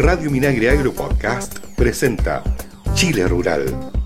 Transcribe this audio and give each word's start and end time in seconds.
Radio 0.00 0.30
Minagre 0.30 0.70
Agro 0.70 0.92
Podcast 0.92 1.60
presenta 1.76 2.42
Chile 2.94 3.28
Rural. 3.28 3.99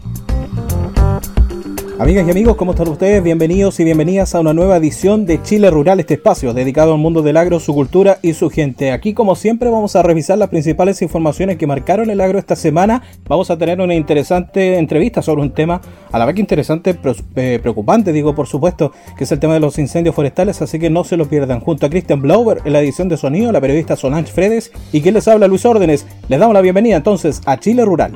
Amigas 2.05 2.29
y 2.29 2.31
amigos, 2.33 2.57
¿cómo 2.57 2.73
están 2.73 2.89
ustedes? 2.89 3.23
Bienvenidos 3.23 3.81
y 3.81 3.85
bienvenidas 3.85 4.35
a 4.35 4.41
una 4.41 4.53
nueva 4.53 4.77
edición 4.77 5.25
de 5.25 5.41
Chile 5.41 5.71
Rural, 5.71 6.01
este 6.01 6.13
espacio 6.13 6.53
dedicado 6.53 6.93
al 6.93 6.99
mundo 6.99 7.23
del 7.23 7.39
agro, 7.39 7.61
su 7.61 7.73
cultura 7.73 8.19
y 8.21 8.35
su 8.35 8.51
gente. 8.51 8.93
Aquí, 8.93 9.15
como 9.15 9.35
siempre, 9.35 9.71
vamos 9.71 9.97
a 9.97 10.03
revisar 10.03 10.37
las 10.37 10.51
principales 10.51 11.01
informaciones 11.01 11.57
que 11.57 11.67
marcaron 11.67 12.11
el 12.11 12.21
agro 12.21 12.39
esta 12.39 12.57
semana. 12.57 13.03
Vamos 13.27 13.51
a 13.51 13.57
tener 13.57 13.81
una 13.81 13.95
interesante 13.95 14.77
entrevista 14.77 15.23
sobre 15.23 15.41
un 15.41 15.53
tema 15.53 15.81
a 16.13 16.19
la 16.19 16.27
vez 16.27 16.35
que 16.35 16.43
interesante, 16.43 16.95
eh, 17.37 17.59
preocupante, 17.63 18.13
digo, 18.13 18.35
por 18.35 18.49
supuesto, 18.49 18.93
que 19.17 19.25
es 19.25 19.33
el 19.33 19.41
tema 19.41 19.55
de 19.55 19.61
los 19.61 19.79
incendios 19.79 20.15
forestales, 20.15 20.61
así 20.61 20.79
que 20.79 20.91
no 20.91 21.05
se 21.05 21.17
lo 21.17 21.25
pierdan. 21.25 21.61
Junto 21.61 21.87
a 21.87 21.89
Christian 21.89 22.21
Blauber 22.21 22.61
en 22.67 22.75
la 22.75 22.83
edición 22.83 23.09
de 23.09 23.17
sonido, 23.17 23.51
la 23.51 23.63
periodista 23.63 23.97
Solange 23.97 24.31
Fredes 24.31 24.73
y 24.93 25.01
quien 25.01 25.15
les 25.15 25.27
habla, 25.27 25.49
Luis 25.49 25.65
Órdenes. 25.65 26.07
Les 26.29 26.39
damos 26.39 26.53
la 26.53 26.61
bienvenida 26.61 26.97
entonces 26.97 27.41
a 27.47 27.59
Chile 27.59 27.83
Rural. 27.83 28.13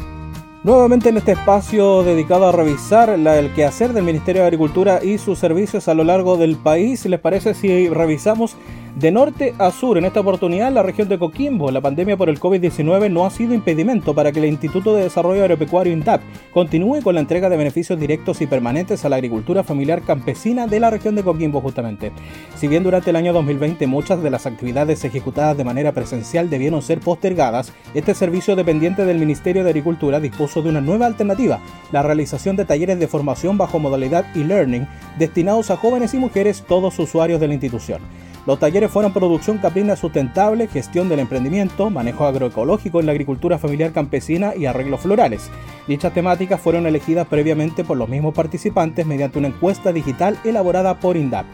Nuevamente 0.62 1.08
en 1.11 1.17
este 1.17 1.33
espacio 1.33 2.02
dedicado 2.02 2.48
a 2.48 2.52
revisar 2.52 3.11
el 3.11 3.52
quehacer 3.55 3.92
del 3.92 4.05
Ministerio 4.05 4.42
de 4.42 4.48
Agricultura 4.48 5.02
y 5.02 5.19
sus 5.19 5.39
servicios 5.39 5.89
a 5.89 5.94
lo 5.94 6.05
largo 6.05 6.36
del 6.36 6.56
país, 6.56 7.06
¿les 7.06 7.20
parece 7.20 7.55
si 7.55 7.89
revisamos 7.89 8.56
de 8.97 9.11
norte 9.11 9.55
a 9.58 9.70
sur, 9.72 9.98
en 9.98 10.06
esta 10.06 10.20
oportunidad, 10.20 10.72
la 10.72 10.83
región 10.83 11.06
de 11.06 11.19
Coquimbo, 11.19 11.70
la 11.70 11.83
pandemia 11.83 12.16
por 12.16 12.30
el 12.30 12.41
COVID-19 12.41 13.11
no 13.11 13.27
ha 13.27 13.30
sido 13.30 13.52
impedimento 13.52 14.14
para 14.14 14.33
que 14.33 14.39
el 14.39 14.47
Instituto 14.47 14.94
de 14.94 15.02
Desarrollo 15.02 15.42
Agropecuario 15.42 15.92
INDAP 15.92 16.22
continúe 16.50 17.02
con 17.02 17.14
la 17.14 17.20
entrega 17.20 17.50
de 17.50 17.58
beneficios 17.58 18.00
directos 18.00 18.41
y 18.41 18.47
permanentes 18.47 19.05
a 19.05 19.11
la 19.11 19.17
agricultura 19.17 19.62
familiar 19.62 20.00
campesina 20.00 20.67
de 20.67 20.80
la 20.80 20.89
región 20.89 21.14
de 21.14 21.22
Coquimbo, 21.22 21.61
justamente. 21.61 22.11
Si 22.56 22.69
bien 22.69 22.84
durante 22.84 23.11
el 23.11 23.17
año 23.17 23.34
2020 23.34 23.86
muchas 23.86 24.22
de 24.22 24.30
las 24.30 24.47
actividades 24.47 25.05
ejecutadas 25.05 25.58
de 25.58 25.64
manera 25.64 25.92
presencial 25.92 26.48
debieron 26.48 26.80
ser 26.80 27.00
postergadas, 27.00 27.74
este 27.92 28.14
servicio 28.14 28.56
dependiente 28.56 29.05
del 29.05 29.19
Ministerio 29.19 29.62
de 29.62 29.69
Agricultura 29.69 30.20
dispuso 30.20 30.62
de 30.62 30.70
una 30.70 30.80
nueva 30.80 31.05
alternativa, 31.05 31.61
la 31.92 32.02
realización 32.02 32.56
de 32.56 32.64
talleres 32.64 32.98
de 32.98 33.08
formación 33.08 33.58
bajo 33.58 33.78
modalidad 33.78 34.24
e-learning 34.34 34.89
destinados 35.18 35.70
a 35.70 35.77
jóvenes 35.77 36.14
y 36.14 36.18
mujeres, 36.18 36.64
todos 36.67 36.98
usuarios 36.98 37.40
de 37.40 37.48
la 37.48 37.52
institución. 37.52 38.01
Los 38.46 38.61
talleres 38.61 38.92
fueron 38.92 39.12
producción 39.12 39.58
caprina 39.58 39.96
sustentable, 39.96 40.68
gestión 40.68 41.08
del 41.08 41.18
emprendimiento, 41.18 41.90
manejo 41.90 42.27
agroecológico 42.27 43.01
en 43.01 43.07
la 43.07 43.12
agricultura 43.12 43.58
familiar 43.58 43.90
campesina 43.90 44.55
y 44.55 44.67
arreglos 44.67 45.01
florales. 45.01 45.51
Dichas 45.89 46.14
temáticas 46.14 46.61
fueron 46.61 46.86
elegidas 46.86 47.27
previamente 47.27 47.83
por 47.83 47.96
los 47.96 48.08
mismos 48.08 48.35
participantes 48.35 49.05
mediante 49.05 49.40
una 49.40 49.48
encuesta 49.48 49.92
digital 49.92 50.39
elaborada 50.45 51.01
por 51.01 51.17
INDAP. 51.17 51.45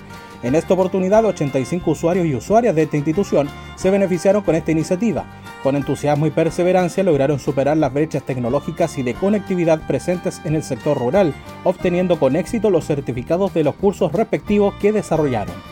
En 0.43 0.55
esta 0.55 0.75
oportunidad, 0.75 1.25
85 1.25 1.93
usuarios 1.93 2.27
y 2.27 2.35
usuarias 2.35 2.75
de 2.75 2.83
esta 2.83 2.97
institución 2.99 3.49
se 3.77 3.91
beneficiaron 3.91 4.43
con 4.43 4.55
esta 4.55 4.73
iniciativa. 4.73 5.25
Con 5.63 5.77
entusiasmo 5.77 6.27
y 6.27 6.31
perseverancia 6.31 7.05
lograron 7.05 7.39
superar 7.39 7.77
las 7.79 7.95
brechas 7.95 8.25
tecnológicas 8.25 8.99
y 8.99 9.03
de 9.03 9.15
conectividad 9.15 9.87
presentes 9.87 10.43
en 10.45 10.57
el 10.57 10.63
sector 10.63 10.99
rural, 10.99 11.33
obteniendo 11.65 12.19
con 12.19 12.37
éxito 12.37 12.69
los 12.69 12.85
certificados 12.85 13.55
de 13.55 13.65
los 13.65 13.77
cursos 13.77 14.13
respectivos 14.13 14.75
que 14.75 14.93
desarrollaron. 14.93 15.72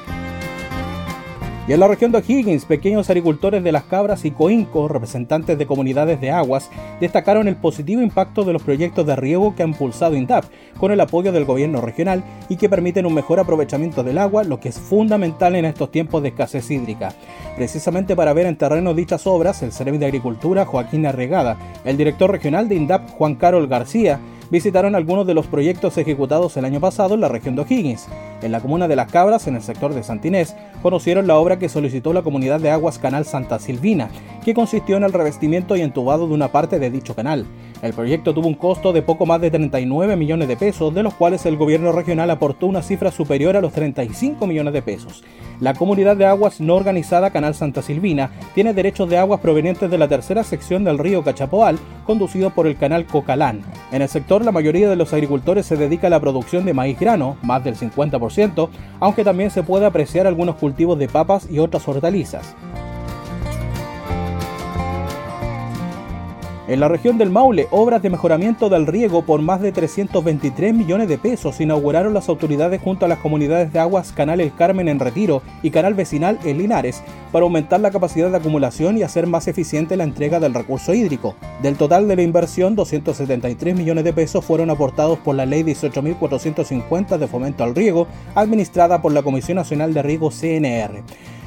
En 1.70 1.78
la 1.78 1.86
región 1.86 2.10
de 2.10 2.18
O'Higgins, 2.18 2.64
pequeños 2.64 3.08
agricultores 3.10 3.62
de 3.62 3.70
las 3.70 3.84
cabras 3.84 4.24
y 4.24 4.32
coinco, 4.32 4.88
representantes 4.88 5.56
de 5.56 5.66
comunidades 5.66 6.20
de 6.20 6.32
aguas, 6.32 6.68
destacaron 6.98 7.46
el 7.46 7.54
positivo 7.54 8.02
impacto 8.02 8.42
de 8.42 8.52
los 8.52 8.64
proyectos 8.64 9.06
de 9.06 9.14
riego 9.14 9.54
que 9.54 9.62
ha 9.62 9.68
impulsado 9.68 10.16
INDAP, 10.16 10.46
con 10.80 10.90
el 10.90 11.00
apoyo 11.00 11.30
del 11.30 11.44
gobierno 11.44 11.80
regional 11.80 12.24
y 12.48 12.56
que 12.56 12.68
permiten 12.68 13.06
un 13.06 13.14
mejor 13.14 13.38
aprovechamiento 13.38 14.02
del 14.02 14.18
agua, 14.18 14.42
lo 14.42 14.58
que 14.58 14.70
es 14.70 14.80
fundamental 14.80 15.54
en 15.54 15.64
estos 15.64 15.92
tiempos 15.92 16.24
de 16.24 16.30
escasez 16.30 16.68
hídrica. 16.72 17.14
Precisamente 17.54 18.16
para 18.16 18.32
ver 18.32 18.46
en 18.46 18.56
terreno 18.56 18.92
dichas 18.92 19.28
obras, 19.28 19.62
el 19.62 19.70
Ceremi 19.70 19.98
de 19.98 20.06
Agricultura, 20.06 20.66
Joaquín 20.66 21.06
Arregada, 21.06 21.56
el 21.84 21.96
director 21.96 22.32
regional 22.32 22.68
de 22.68 22.74
INDAP, 22.74 23.10
Juan 23.10 23.36
Carol 23.36 23.68
García, 23.68 24.18
visitaron 24.50 24.94
algunos 24.94 25.26
de 25.26 25.34
los 25.34 25.46
proyectos 25.46 25.96
ejecutados 25.96 26.56
el 26.56 26.64
año 26.64 26.80
pasado 26.80 27.14
en 27.14 27.20
la 27.20 27.28
región 27.28 27.56
de 27.56 27.62
O'Higgins. 27.62 28.08
En 28.42 28.52
la 28.52 28.60
comuna 28.60 28.88
de 28.88 28.96
Las 28.96 29.10
Cabras, 29.10 29.46
en 29.46 29.56
el 29.56 29.62
sector 29.62 29.94
de 29.94 30.02
Santinés, 30.02 30.56
conocieron 30.82 31.26
la 31.26 31.36
obra 31.36 31.58
que 31.58 31.68
solicitó 31.68 32.12
la 32.12 32.22
comunidad 32.22 32.60
de 32.60 32.70
aguas 32.70 32.98
Canal 32.98 33.24
Santa 33.24 33.58
Silvina, 33.58 34.10
que 34.44 34.54
consistió 34.54 34.96
en 34.96 35.04
el 35.04 35.12
revestimiento 35.12 35.76
y 35.76 35.82
entubado 35.82 36.26
de 36.26 36.34
una 36.34 36.48
parte 36.48 36.78
de 36.78 36.90
dicho 36.90 37.14
canal. 37.14 37.46
El 37.82 37.94
proyecto 37.94 38.34
tuvo 38.34 38.46
un 38.46 38.54
costo 38.54 38.92
de 38.92 39.00
poco 39.00 39.24
más 39.24 39.40
de 39.40 39.50
39 39.50 40.14
millones 40.14 40.48
de 40.48 40.56
pesos, 40.56 40.94
de 40.94 41.02
los 41.02 41.14
cuales 41.14 41.46
el 41.46 41.56
gobierno 41.56 41.92
regional 41.92 42.30
aportó 42.30 42.66
una 42.66 42.82
cifra 42.82 43.10
superior 43.10 43.56
a 43.56 43.62
los 43.62 43.72
35 43.72 44.46
millones 44.46 44.74
de 44.74 44.82
pesos. 44.82 45.24
La 45.60 45.72
comunidad 45.72 46.16
de 46.16 46.26
aguas 46.26 46.60
no 46.60 46.74
organizada 46.74 47.30
Canal 47.30 47.54
Santa 47.54 47.80
Silvina 47.80 48.32
tiene 48.54 48.74
derechos 48.74 49.08
de 49.08 49.16
aguas 49.16 49.40
provenientes 49.40 49.90
de 49.90 49.96
la 49.96 50.08
tercera 50.08 50.44
sección 50.44 50.84
del 50.84 50.98
río 50.98 51.24
Cachapoal, 51.24 51.78
conducido 52.04 52.50
por 52.50 52.66
el 52.66 52.76
canal 52.76 53.06
Cocalán. 53.06 53.62
En 53.92 54.02
el 54.02 54.08
sector, 54.08 54.44
la 54.44 54.52
mayoría 54.52 54.90
de 54.90 54.96
los 54.96 55.14
agricultores 55.14 55.64
se 55.64 55.76
dedica 55.76 56.08
a 56.08 56.10
la 56.10 56.20
producción 56.20 56.66
de 56.66 56.74
maíz 56.74 56.98
grano, 56.98 57.38
más 57.42 57.64
del 57.64 57.76
50%, 57.76 58.68
aunque 59.00 59.24
también 59.24 59.50
se 59.50 59.62
puede 59.62 59.86
apreciar 59.86 60.26
algunos 60.26 60.56
cultivos 60.56 60.98
de 60.98 61.08
papas 61.08 61.48
y 61.50 61.58
otras 61.58 61.88
hortalizas. 61.88 62.54
En 66.70 66.78
la 66.78 66.86
región 66.86 67.18
del 67.18 67.30
Maule, 67.30 67.66
obras 67.72 68.00
de 68.00 68.10
mejoramiento 68.10 68.68
del 68.68 68.86
riego 68.86 69.22
por 69.22 69.42
más 69.42 69.60
de 69.60 69.72
323 69.72 70.72
millones 70.72 71.08
de 71.08 71.18
pesos 71.18 71.60
inauguraron 71.60 72.14
las 72.14 72.28
autoridades 72.28 72.80
junto 72.80 73.04
a 73.04 73.08
las 73.08 73.18
comunidades 73.18 73.72
de 73.72 73.80
aguas 73.80 74.12
Canal 74.12 74.40
El 74.40 74.54
Carmen 74.54 74.86
en 74.86 75.00
Retiro 75.00 75.42
y 75.64 75.72
Canal 75.72 75.94
Vecinal 75.94 76.38
en 76.44 76.58
Linares 76.58 77.02
para 77.32 77.42
aumentar 77.42 77.80
la 77.80 77.90
capacidad 77.90 78.30
de 78.30 78.36
acumulación 78.36 78.96
y 78.96 79.02
hacer 79.02 79.26
más 79.26 79.48
eficiente 79.48 79.96
la 79.96 80.04
entrega 80.04 80.38
del 80.38 80.54
recurso 80.54 80.94
hídrico. 80.94 81.34
Del 81.60 81.74
total 81.74 82.06
de 82.06 82.14
la 82.14 82.22
inversión, 82.22 82.76
273 82.76 83.74
millones 83.74 84.04
de 84.04 84.12
pesos 84.12 84.44
fueron 84.44 84.70
aportados 84.70 85.18
por 85.18 85.34
la 85.34 85.46
Ley 85.46 85.64
18.450 85.64 87.18
de 87.18 87.26
Fomento 87.26 87.64
al 87.64 87.74
Riego, 87.74 88.06
administrada 88.36 89.02
por 89.02 89.10
la 89.10 89.24
Comisión 89.24 89.56
Nacional 89.56 89.92
de 89.92 90.02
Riego 90.02 90.30
CNR. 90.30 91.02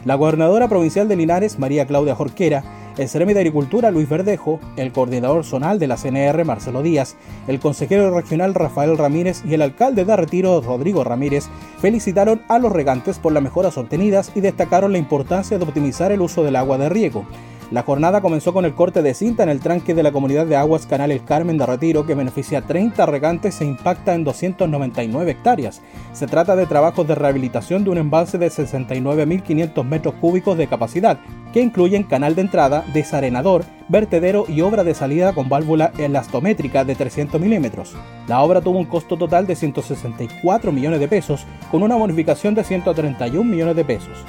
La 0.05 0.15
gobernadora 0.15 0.67
provincial 0.67 1.07
de 1.07 1.15
Linares, 1.15 1.59
María 1.59 1.85
Claudia 1.85 2.13
Jorquera, 2.13 2.63
el 2.97 3.07
Ceremi 3.07 3.33
de 3.33 3.39
Agricultura 3.39 3.89
Luis 3.89 4.09
Verdejo, 4.09 4.59
el 4.75 4.91
coordinador 4.91 5.45
zonal 5.45 5.79
de 5.79 5.87
la 5.87 5.95
CNR 5.95 6.43
Marcelo 6.43 6.83
Díaz, 6.83 7.15
el 7.47 7.59
consejero 7.59 8.13
regional 8.13 8.53
Rafael 8.53 8.97
Ramírez 8.97 9.43
y 9.45 9.53
el 9.53 9.61
alcalde 9.61 10.03
de 10.03 10.15
Retiro 10.15 10.59
Rodrigo 10.61 11.05
Ramírez 11.05 11.45
felicitaron 11.79 12.41
a 12.49 12.59
los 12.59 12.73
regantes 12.73 13.17
por 13.17 13.31
las 13.31 13.41
mejoras 13.41 13.77
obtenidas 13.77 14.31
y 14.35 14.41
destacaron 14.41 14.91
la 14.91 14.97
importancia 14.97 15.57
de 15.57 15.63
optimizar 15.63 16.11
el 16.11 16.21
uso 16.21 16.43
del 16.43 16.57
agua 16.57 16.77
de 16.77 16.89
riego. 16.89 17.25
La 17.73 17.81
jornada 17.81 18.21
comenzó 18.21 18.53
con 18.53 18.65
el 18.65 18.75
corte 18.75 19.01
de 19.01 19.15
cinta 19.15 19.41
en 19.41 19.49
el 19.49 19.59
tranque 19.59 19.95
de 19.95 20.03
la 20.03 20.11
comunidad 20.11 20.45
de 20.45 20.55
aguas 20.55 20.85
Canal 20.85 21.09
El 21.09 21.23
Carmen 21.23 21.57
de 21.57 21.65
Retiro 21.65 22.05
que 22.05 22.13
beneficia 22.13 22.59
a 22.59 22.61
30 22.61 23.03
regantes 23.07 23.59
e 23.61 23.65
impacta 23.65 24.13
en 24.13 24.23
299 24.23 25.31
hectáreas. 25.31 25.81
Se 26.11 26.27
trata 26.27 26.55
de 26.55 26.67
trabajos 26.67 27.07
de 27.07 27.15
rehabilitación 27.15 27.83
de 27.83 27.89
un 27.89 27.97
embalse 27.97 28.37
de 28.37 28.49
69.500 28.49 29.83
metros 29.85 30.13
cúbicos 30.21 30.55
de 30.55 30.67
capacidad, 30.67 31.17
que 31.51 31.61
incluyen 31.61 32.03
canal 32.03 32.35
de 32.35 32.41
entrada, 32.41 32.85
desarenador, 32.93 33.65
vertedero 33.87 34.45
y 34.47 34.61
obra 34.61 34.83
de 34.83 34.93
salida 34.93 35.33
con 35.33 35.49
válvula 35.49 35.93
elastométrica 35.97 36.85
de 36.85 36.93
300 36.93 37.41
milímetros. 37.41 37.95
La 38.27 38.43
obra 38.43 38.61
tuvo 38.61 38.77
un 38.77 38.85
costo 38.85 39.17
total 39.17 39.47
de 39.47 39.55
164 39.55 40.71
millones 40.71 40.99
de 40.99 41.07
pesos, 41.07 41.47
con 41.71 41.81
una 41.81 41.95
bonificación 41.95 42.53
de 42.53 42.65
131 42.65 43.43
millones 43.43 43.75
de 43.75 43.83
pesos. 43.83 44.23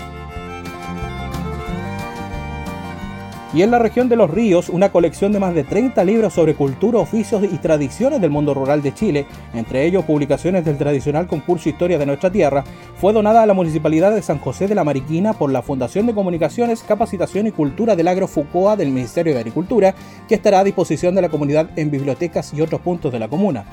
Y 3.55 3.63
en 3.63 3.71
la 3.71 3.79
región 3.79 4.09
de 4.09 4.17
los 4.17 4.31
ríos 4.31 4.69
una 4.69 4.91
colección 4.91 5.31
de 5.31 5.39
más 5.39 5.55
de 5.55 5.63
30 5.63 6.03
libros 6.05 6.33
sobre 6.33 6.57
cultura, 6.57 6.99
oficios 6.99 7.45
y 7.45 7.59
tradiciones 7.59 8.21
del 8.21 8.31
mundo 8.31 8.53
rural 8.53 8.83
de 8.83 8.93
Chile, 8.93 9.27
entre 9.55 9.87
ellos 9.87 10.05
publicaciones 10.05 10.65
del 10.65 10.77
tradicional 10.77 11.29
concurso 11.29 11.69
Historia 11.69 11.97
de 11.97 12.07
nuestra 12.07 12.33
tierra, 12.33 12.65
fue 12.97 13.13
donada 13.13 13.43
a 13.43 13.47
la 13.47 13.55
Municipalidad 13.55 14.13
de 14.13 14.23
San 14.23 14.41
José 14.41 14.67
de 14.67 14.75
la 14.75 14.83
Mariquina 14.83 15.35
por 15.35 15.53
la 15.53 15.63
Fundación 15.63 16.07
de 16.07 16.15
Comunicaciones, 16.15 16.83
Capacitación 16.83 17.47
y 17.47 17.53
Cultura 17.53 17.95
del 17.95 18.09
Agro 18.09 18.27
Fucoa 18.27 18.77
del 18.77 18.91
Ministerio 18.91 19.35
de 19.35 19.41
Agricultura, 19.41 19.95
que 20.29 20.35
estará 20.35 20.59
a 20.59 20.65
disposición 20.65 21.15
de 21.15 21.23
la 21.23 21.29
comunidad 21.29 21.71
en 21.79 21.93
bibliotecas 21.93 22.53
y 22.55 22.61
otros 22.61 22.81
puntos 22.81 23.13
de 23.13 23.21
la 23.21 23.29
comuna. 23.29 23.67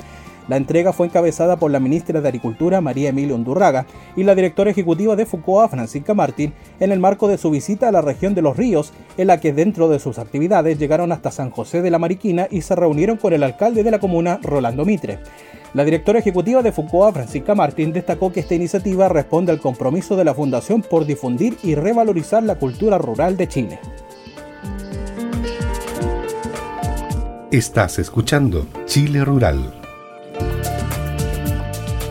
La 0.51 0.57
entrega 0.57 0.92
fue 0.92 1.07
encabezada 1.07 1.56
por 1.56 1.71
la 1.71 1.80
ministra 1.80 2.19
de 2.19 2.27
Agricultura 2.27 2.81
María 2.81 3.07
Emilia 3.07 3.36
Undurraga 3.36 3.86
y 4.18 4.25
la 4.25 4.36
directora 4.36 4.69
ejecutiva 4.69 5.15
de 5.15 5.25
FUCOA 5.25 5.69
Francisca 5.69 6.13
Martín 6.13 6.51
en 6.81 6.92
el 6.92 7.00
marco 7.00 7.30
de 7.30 7.38
su 7.38 7.51
visita 7.51 7.88
a 7.88 7.92
la 7.94 8.01
región 8.01 8.36
de 8.36 8.42
Los 8.42 8.57
Ríos, 8.57 8.92
en 9.15 9.27
la 9.27 9.39
que 9.39 9.53
dentro 9.53 9.88
de 9.88 10.00
sus 10.00 10.19
actividades 10.19 10.77
llegaron 10.77 11.13
hasta 11.13 11.31
San 11.31 11.51
José 11.51 11.81
de 11.81 11.89
la 11.89 12.00
Mariquina 12.00 12.50
y 12.51 12.63
se 12.63 12.75
reunieron 12.75 13.15
con 13.15 13.31
el 13.31 13.44
alcalde 13.44 13.81
de 13.81 13.92
la 13.92 14.00
comuna 14.00 14.42
Rolando 14.44 14.83
Mitre. 14.83 15.19
La 15.74 15.86
directora 15.86 16.19
ejecutiva 16.19 16.62
de 16.62 16.74
FUCOA, 16.74 17.13
Francisca 17.13 17.56
Martín, 17.56 17.94
destacó 17.94 18.33
que 18.33 18.42
esta 18.42 18.53
iniciativa 18.53 19.07
responde 19.07 19.53
al 19.53 19.62
compromiso 19.62 20.18
de 20.18 20.25
la 20.25 20.33
Fundación 20.33 20.81
por 20.81 21.06
difundir 21.06 21.56
y 21.63 21.75
revalorizar 21.75 22.44
la 22.44 22.56
cultura 22.56 22.98
rural 22.98 23.38
de 23.38 23.48
Chile. 23.48 23.80
Estás 27.51 28.00
escuchando 28.00 28.68
Chile 28.86 29.24
Rural 29.24 29.81
Bye. 30.63 31.00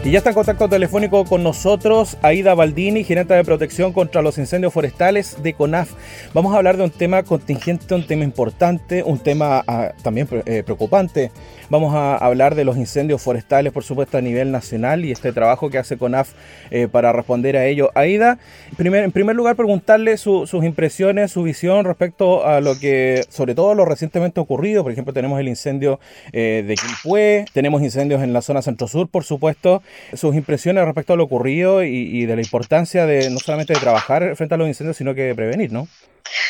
Y 0.03 0.13
ya 0.13 0.19
está 0.19 0.31
en 0.31 0.35
contacto 0.35 0.67
telefónico 0.67 1.27
con 1.27 1.43
nosotros 1.43 2.17
Aida 2.23 2.55
Baldini, 2.55 3.05
gerente 3.05 3.35
de 3.35 3.45
protección 3.45 3.93
contra 3.93 4.23
los 4.23 4.39
incendios 4.39 4.73
forestales 4.73 5.43
de 5.43 5.53
CONAF. 5.53 5.93
Vamos 6.33 6.55
a 6.55 6.57
hablar 6.57 6.79
de 6.79 6.85
un 6.85 6.91
tema 6.91 7.23
contingente, 7.23 7.95
un 7.95 8.07
tema 8.07 8.25
importante, 8.25 9.03
un 9.03 9.19
tema 9.19 9.63
ah, 9.67 9.93
también 10.03 10.27
eh, 10.47 10.63
preocupante. 10.65 11.31
Vamos 11.69 11.95
a 11.95 12.17
hablar 12.17 12.55
de 12.55 12.65
los 12.65 12.79
incendios 12.79 13.21
forestales, 13.23 13.73
por 13.73 13.85
supuesto, 13.85 14.17
a 14.17 14.21
nivel 14.23 14.51
nacional 14.51 15.05
y 15.05 15.13
este 15.13 15.33
trabajo 15.33 15.71
que 15.71 15.79
hace 15.79 15.99
CONAF 15.99 16.33
eh, 16.71 16.89
para 16.91 17.13
responder 17.13 17.57
a 17.57 17.67
ello. 17.67 17.91
Aida, 17.95 18.39
en 18.79 19.13
primer 19.13 19.37
lugar, 19.37 19.55
preguntarle 19.55 20.17
sus 20.17 20.53
impresiones, 20.65 21.31
su 21.31 21.43
visión 21.43 21.85
respecto 21.85 22.47
a 22.47 22.61
lo 22.61 22.79
que, 22.79 23.23
sobre 23.29 23.55
todo 23.55 23.75
lo 23.75 23.85
recientemente 23.85 24.41
ocurrido. 24.41 24.83
Por 24.83 24.93
ejemplo, 24.93 25.13
tenemos 25.13 25.39
el 25.39 25.47
incendio 25.47 26.01
eh, 26.33 26.65
de 26.67 26.75
Quilpué, 26.75 27.45
tenemos 27.53 27.83
incendios 27.83 28.23
en 28.23 28.33
la 28.33 28.41
zona 28.41 28.63
centro-sur, 28.63 29.09
por 29.09 29.25
supuesto 29.25 29.83
sus 30.15 30.35
impresiones 30.35 30.85
respecto 30.85 31.13
a 31.13 31.17
lo 31.17 31.25
ocurrido 31.25 31.83
y, 31.83 32.27
de 32.27 32.37
la 32.37 32.43
importancia 32.43 33.07
de 33.07 33.31
no 33.31 33.39
solamente 33.39 33.75
de 33.75 33.81
trabajar 33.81 34.37
frente 34.37 34.55
a 34.55 34.59
los 34.59 34.69
incendios, 34.69 34.97
sino 34.97 35.15
que 35.15 35.23
de 35.23 35.35
prevenir, 35.35 35.73
¿no? 35.73 35.89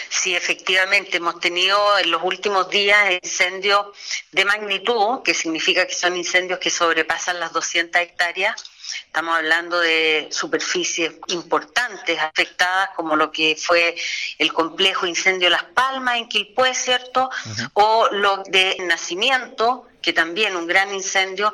Sí, 0.08 0.34
efectivamente, 0.34 1.16
hemos 1.16 1.40
tenido 1.40 1.78
en 1.98 2.10
los 2.10 2.22
últimos 2.22 2.68
días 2.68 3.12
incendios 3.22 3.86
de 4.32 4.44
magnitud, 4.44 5.22
que 5.24 5.32
significa 5.32 5.86
que 5.86 5.94
son 5.94 6.16
incendios 6.16 6.58
que 6.58 6.68
sobrepasan 6.68 7.40
las 7.40 7.52
200 7.52 8.02
hectáreas. 8.02 8.69
Estamos 9.06 9.36
hablando 9.36 9.80
de 9.80 10.28
superficies 10.30 11.14
importantes 11.28 12.18
afectadas, 12.18 12.90
como 12.96 13.16
lo 13.16 13.30
que 13.30 13.56
fue 13.56 13.96
el 14.38 14.52
complejo 14.52 15.06
incendio 15.06 15.50
Las 15.50 15.64
Palmas 15.64 16.16
en 16.16 16.28
Quilpué, 16.28 16.74
¿cierto? 16.74 17.30
O 17.74 18.08
lo 18.12 18.42
de 18.44 18.76
Nacimiento, 18.80 19.88
que 20.00 20.12
también 20.12 20.56
un 20.56 20.66
gran 20.66 20.92
incendio, 20.94 21.52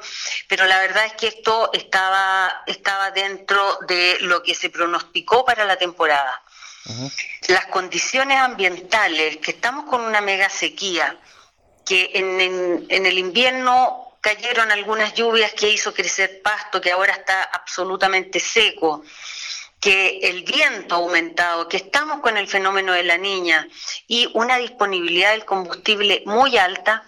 pero 0.48 0.66
la 0.66 0.78
verdad 0.78 1.06
es 1.06 1.12
que 1.14 1.28
esto 1.28 1.70
estaba, 1.72 2.62
estaba 2.66 3.10
dentro 3.10 3.78
de 3.88 4.18
lo 4.20 4.42
que 4.42 4.54
se 4.54 4.70
pronosticó 4.70 5.44
para 5.44 5.64
la 5.64 5.76
temporada. 5.76 6.42
Las 7.48 7.66
condiciones 7.66 8.38
ambientales, 8.38 9.38
que 9.38 9.50
estamos 9.50 9.86
con 9.86 10.02
una 10.02 10.20
mega 10.20 10.48
sequía, 10.48 11.16
que 11.84 12.10
en, 12.14 12.86
en 12.88 13.06
el 13.06 13.18
invierno 13.18 14.06
cayeron 14.26 14.73
algunas 14.73 15.14
lluvias 15.14 15.52
que 15.52 15.70
hizo 15.70 15.94
crecer 15.94 16.43
pasto, 16.43 16.81
que 16.81 16.90
ahora 16.90 17.12
está 17.12 17.44
absolutamente 17.44 18.40
seco, 18.40 19.05
que 19.78 20.19
el 20.20 20.43
viento 20.43 20.96
ha 20.96 20.99
aumentado, 20.99 21.69
que 21.69 21.76
estamos 21.76 22.19
con 22.23 22.37
el 22.37 22.49
fenómeno 22.49 22.93
de 22.93 23.05
la 23.05 23.19
niña 23.19 23.69
y 24.08 24.28
una 24.34 24.56
disponibilidad 24.56 25.31
del 25.31 25.44
combustible 25.44 26.25
muy 26.26 26.58
alta, 26.58 27.05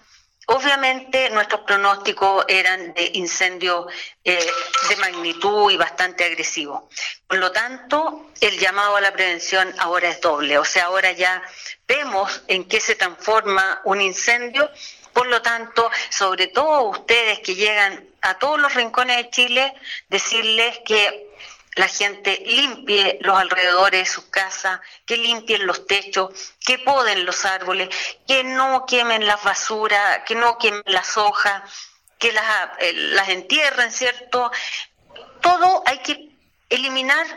Obviamente 0.51 1.29
nuestros 1.29 1.61
pronósticos 1.61 2.43
eran 2.47 2.95
de 2.95 3.11
incendio 3.13 3.87
eh, 4.23 4.51
de 4.89 4.95
magnitud 4.95 5.69
y 5.69 5.77
bastante 5.77 6.25
agresivo. 6.25 6.89
Por 7.27 7.37
lo 7.37 7.51
tanto, 7.51 8.31
el 8.41 8.57
llamado 8.57 8.95
a 8.95 9.01
la 9.01 9.13
prevención 9.13 9.71
ahora 9.77 10.09
es 10.09 10.19
doble. 10.21 10.57
O 10.57 10.65
sea, 10.65 10.85
ahora 10.85 11.11
ya 11.11 11.43
vemos 11.87 12.41
en 12.47 12.67
qué 12.67 12.81
se 12.81 12.95
transforma 12.95 13.81
un 13.83 14.01
incendio. 14.01 14.71
Por 15.19 15.27
lo 15.27 15.41
tanto, 15.41 15.91
sobre 16.09 16.47
todo 16.47 16.83
ustedes 16.83 17.41
que 17.41 17.53
llegan 17.53 18.07
a 18.21 18.35
todos 18.35 18.57
los 18.57 18.73
rincones 18.73 19.17
de 19.17 19.29
Chile, 19.29 19.73
decirles 20.07 20.79
que 20.85 21.35
la 21.75 21.89
gente 21.89 22.41
limpie 22.45 23.17
los 23.19 23.37
alrededores 23.37 23.99
de 23.99 24.05
sus 24.09 24.23
casas, 24.27 24.79
que 25.05 25.17
limpien 25.17 25.67
los 25.67 25.85
techos, 25.87 26.53
que 26.65 26.79
poden 26.79 27.25
los 27.25 27.43
árboles, 27.43 27.89
que 28.25 28.45
no 28.45 28.85
quemen 28.85 29.27
las 29.27 29.43
basuras, 29.43 30.21
que 30.25 30.35
no 30.35 30.57
quemen 30.57 30.83
las 30.85 31.17
hojas, 31.17 31.63
que 32.17 32.31
las, 32.31 32.69
eh, 32.79 33.21
entierren, 33.27 33.91
¿cierto? 33.91 34.49
Todo 35.41 35.83
hay 35.85 35.97
que 35.99 36.29
eliminar 36.69 37.27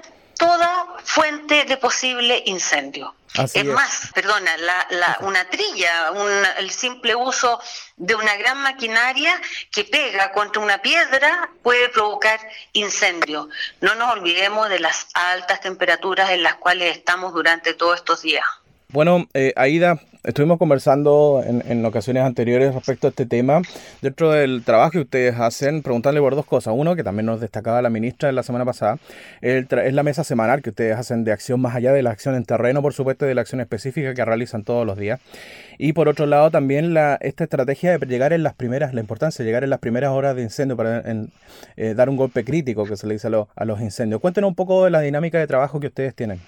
toda 0.42 0.86
fuente 1.04 1.64
de 1.64 1.76
posible 1.76 2.42
incendio. 2.46 3.14
es, 3.54 3.64
más, 3.64 4.10
perdona, 4.12 4.56
la, 4.56 5.18
una 5.20 5.48
trilla, 5.48 6.12
el 6.58 6.70
simple 6.70 7.14
uso 7.14 7.60
de 7.96 8.14
una 8.14 8.36
gran 8.36 8.58
maquinaria 8.58 9.40
que 9.70 9.84
pega 9.84 10.32
contra 10.32 10.60
una 10.60 10.82
piedra 10.82 11.50
puede 11.62 11.88
provocar 11.90 12.40
incendio. 12.72 13.48
No 13.80 13.94
nos 13.94 14.12
olvidemos 14.12 14.68
de 14.68 14.80
las 14.80 15.06
altas 15.14 15.60
temperaturas 15.60 16.30
en 16.30 16.42
las 16.42 16.56
cuales 16.56 16.96
estamos 16.96 17.32
durante 17.32 17.74
todos 17.74 17.98
estos 17.98 18.22
días. 18.22 18.44
Bueno, 18.88 19.26
eh, 19.34 19.52
Aida, 19.56 20.00
estuvimos 20.24 20.58
conversando 20.58 21.42
en, 21.44 21.84
ocasiones 21.84 22.22
anteriores 22.22 22.74
respecto 22.74 23.08
a 23.08 23.10
este 23.10 23.26
tema. 23.26 23.62
Dentro 24.00 24.30
del 24.30 24.62
trabajo 24.64 24.92
que 24.92 25.00
ustedes 25.00 25.38
hacen, 25.38 25.82
preguntarle 25.82 26.20
por 26.20 26.36
dos 26.36 26.46
cosas. 26.46 26.74
Uno, 26.76 26.94
que 26.94 27.02
también 27.02 27.26
nos 27.26 27.40
destacaba 27.40 27.82
la 27.82 27.90
ministra 27.90 28.30
la 28.32 28.42
semana 28.42 28.64
pasada, 28.64 28.98
es 29.40 29.92
la 29.92 30.02
mesa 30.02 30.24
semanal 30.24 30.62
que 30.62 30.70
ustedes 30.70 30.96
hacen 30.96 31.24
de 31.24 31.32
acción 31.32 31.60
más 31.60 31.74
allá 31.74 31.92
de 31.92 32.02
la 32.02 32.10
acción 32.10 32.34
en 32.34 32.44
terreno, 32.44 32.82
por 32.82 32.92
supuesto, 32.92 33.26
de 33.26 33.34
la 33.34 33.40
acción 33.40 33.60
específica 33.60 34.14
que 34.14 34.24
realizan 34.24 34.64
todos 34.64 34.86
los 34.86 34.96
días. 34.96 35.20
Y 35.78 35.92
por 35.92 36.08
otro 36.08 36.26
lado, 36.26 36.50
también 36.50 36.94
la, 36.94 37.18
esta 37.20 37.44
estrategia 37.44 37.98
de 37.98 38.06
llegar 38.06 38.32
en 38.32 38.42
las 38.42 38.54
primeras, 38.54 38.94
la 38.94 39.00
importancia 39.00 39.44
de 39.44 39.48
llegar 39.48 39.64
en 39.64 39.70
las 39.70 39.80
primeras 39.80 40.10
horas 40.10 40.36
de 40.36 40.42
incendio 40.42 40.76
para 40.76 41.02
eh, 41.76 41.94
dar 41.94 42.08
un 42.08 42.16
golpe 42.16 42.44
crítico 42.44 42.84
que 42.84 42.96
se 42.96 43.06
le 43.06 43.14
dice 43.14 43.28
a, 43.28 43.46
a 43.54 43.64
los 43.64 43.80
incendios. 43.80 44.20
Cuéntenos 44.20 44.48
un 44.48 44.54
poco 44.54 44.84
de 44.84 44.90
la 44.90 45.00
dinámica 45.00 45.38
de 45.38 45.46
trabajo 45.46 45.80
que 45.80 45.88
ustedes 45.88 46.14
tienen. 46.14 46.40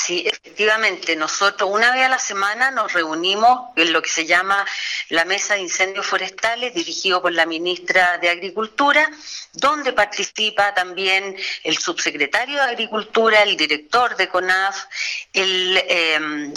Sí, 0.00 0.24
efectivamente, 0.26 1.16
nosotros 1.16 1.68
una 1.72 1.90
vez 1.92 2.04
a 2.04 2.08
la 2.08 2.20
semana 2.20 2.70
nos 2.70 2.92
reunimos 2.92 3.70
en 3.74 3.92
lo 3.92 4.00
que 4.00 4.08
se 4.08 4.26
llama 4.26 4.64
la 5.08 5.24
Mesa 5.24 5.54
de 5.54 5.62
Incendios 5.62 6.06
Forestales, 6.06 6.72
dirigido 6.72 7.20
por 7.20 7.32
la 7.32 7.46
ministra 7.46 8.16
de 8.18 8.28
Agricultura, 8.28 9.10
donde 9.54 9.92
participa 9.92 10.72
también 10.72 11.36
el 11.64 11.78
subsecretario 11.78 12.56
de 12.58 12.70
Agricultura, 12.70 13.42
el 13.42 13.56
director 13.56 14.16
de 14.16 14.28
CONAF, 14.28 14.84
el... 15.32 15.82
Em, 15.88 16.54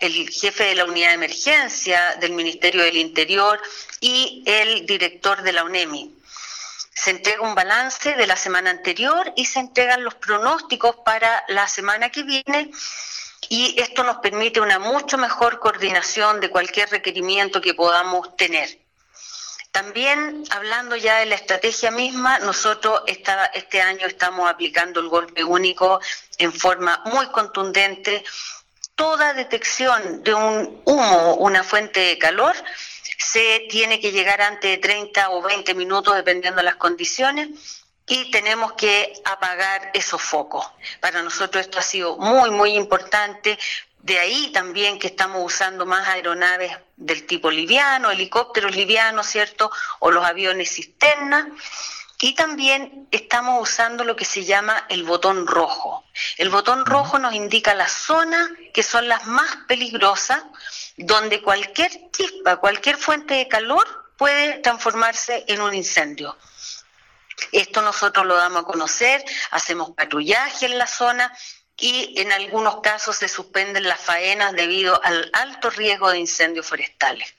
el 0.00 0.30
jefe 0.30 0.62
de 0.62 0.74
la 0.76 0.84
unidad 0.84 1.08
de 1.08 1.14
emergencia 1.14 2.14
del 2.20 2.30
Ministerio 2.30 2.84
del 2.84 2.98
Interior 2.98 3.60
y 4.00 4.44
el 4.46 4.86
director 4.86 5.42
de 5.42 5.52
la 5.52 5.64
UNEMI 5.64 6.17
se 6.98 7.10
entrega 7.10 7.42
un 7.42 7.54
balance 7.54 8.14
de 8.14 8.26
la 8.26 8.36
semana 8.36 8.70
anterior 8.70 9.32
y 9.36 9.44
se 9.44 9.60
entregan 9.60 10.02
los 10.02 10.16
pronósticos 10.16 10.96
para 11.04 11.44
la 11.48 11.68
semana 11.68 12.10
que 12.10 12.24
viene 12.24 12.72
y 13.48 13.80
esto 13.80 14.02
nos 14.02 14.16
permite 14.16 14.60
una 14.60 14.80
mucho 14.80 15.16
mejor 15.16 15.60
coordinación 15.60 16.40
de 16.40 16.50
cualquier 16.50 16.90
requerimiento 16.90 17.60
que 17.60 17.72
podamos 17.74 18.36
tener. 18.36 18.78
También, 19.70 20.42
hablando 20.50 20.96
ya 20.96 21.18
de 21.18 21.26
la 21.26 21.36
estrategia 21.36 21.92
misma, 21.92 22.40
nosotros 22.40 23.02
este 23.06 23.80
año 23.80 24.06
estamos 24.06 24.50
aplicando 24.50 24.98
el 24.98 25.08
golpe 25.08 25.44
único 25.44 26.00
en 26.38 26.52
forma 26.52 27.00
muy 27.06 27.28
contundente. 27.28 28.24
Toda 28.96 29.34
detección 29.34 30.24
de 30.24 30.34
un 30.34 30.82
humo, 30.84 31.34
una 31.36 31.62
fuente 31.62 32.00
de 32.00 32.18
calor, 32.18 32.56
se 33.18 33.66
tiene 33.68 34.00
que 34.00 34.12
llegar 34.12 34.40
antes 34.40 34.70
de 34.70 34.78
30 34.78 35.30
o 35.30 35.42
20 35.42 35.74
minutos, 35.74 36.14
dependiendo 36.14 36.58
de 36.58 36.64
las 36.64 36.76
condiciones, 36.76 37.48
y 38.06 38.30
tenemos 38.30 38.72
que 38.72 39.12
apagar 39.24 39.90
esos 39.92 40.22
focos. 40.22 40.66
Para 41.00 41.22
nosotros 41.22 41.62
esto 41.62 41.78
ha 41.78 41.82
sido 41.82 42.16
muy, 42.16 42.50
muy 42.50 42.74
importante. 42.74 43.58
De 43.98 44.18
ahí 44.18 44.50
también 44.52 44.98
que 44.98 45.08
estamos 45.08 45.44
usando 45.44 45.84
más 45.84 46.08
aeronaves 46.08 46.74
del 46.96 47.26
tipo 47.26 47.50
liviano, 47.50 48.10
helicópteros 48.10 48.74
livianos, 48.74 49.26
¿cierto? 49.26 49.70
O 49.98 50.10
los 50.10 50.24
aviones 50.24 50.70
cisterna. 50.70 51.50
Y 52.20 52.34
también 52.34 53.06
estamos 53.12 53.62
usando 53.62 54.02
lo 54.02 54.16
que 54.16 54.24
se 54.24 54.44
llama 54.44 54.86
el 54.88 55.04
botón 55.04 55.46
rojo. 55.46 56.04
El 56.36 56.50
botón 56.50 56.84
rojo 56.84 57.18
nos 57.18 57.32
indica 57.34 57.74
las 57.74 57.92
zonas 57.92 58.50
que 58.74 58.82
son 58.82 59.06
las 59.06 59.26
más 59.26 59.56
peligrosas, 59.68 60.42
donde 60.96 61.40
cualquier 61.42 62.10
chispa, 62.10 62.56
cualquier 62.56 62.96
fuente 62.96 63.34
de 63.34 63.46
calor 63.46 63.86
puede 64.16 64.58
transformarse 64.58 65.44
en 65.46 65.60
un 65.60 65.74
incendio. 65.74 66.36
Esto 67.52 67.82
nosotros 67.82 68.26
lo 68.26 68.36
damos 68.36 68.62
a 68.62 68.66
conocer, 68.66 69.24
hacemos 69.52 69.92
patrullaje 69.92 70.66
en 70.66 70.76
la 70.76 70.88
zona 70.88 71.32
y 71.76 72.20
en 72.20 72.32
algunos 72.32 72.80
casos 72.80 73.16
se 73.16 73.28
suspenden 73.28 73.84
las 73.84 74.00
faenas 74.00 74.52
debido 74.54 75.00
al 75.04 75.30
alto 75.32 75.70
riesgo 75.70 76.10
de 76.10 76.18
incendios 76.18 76.66
forestales. 76.66 77.32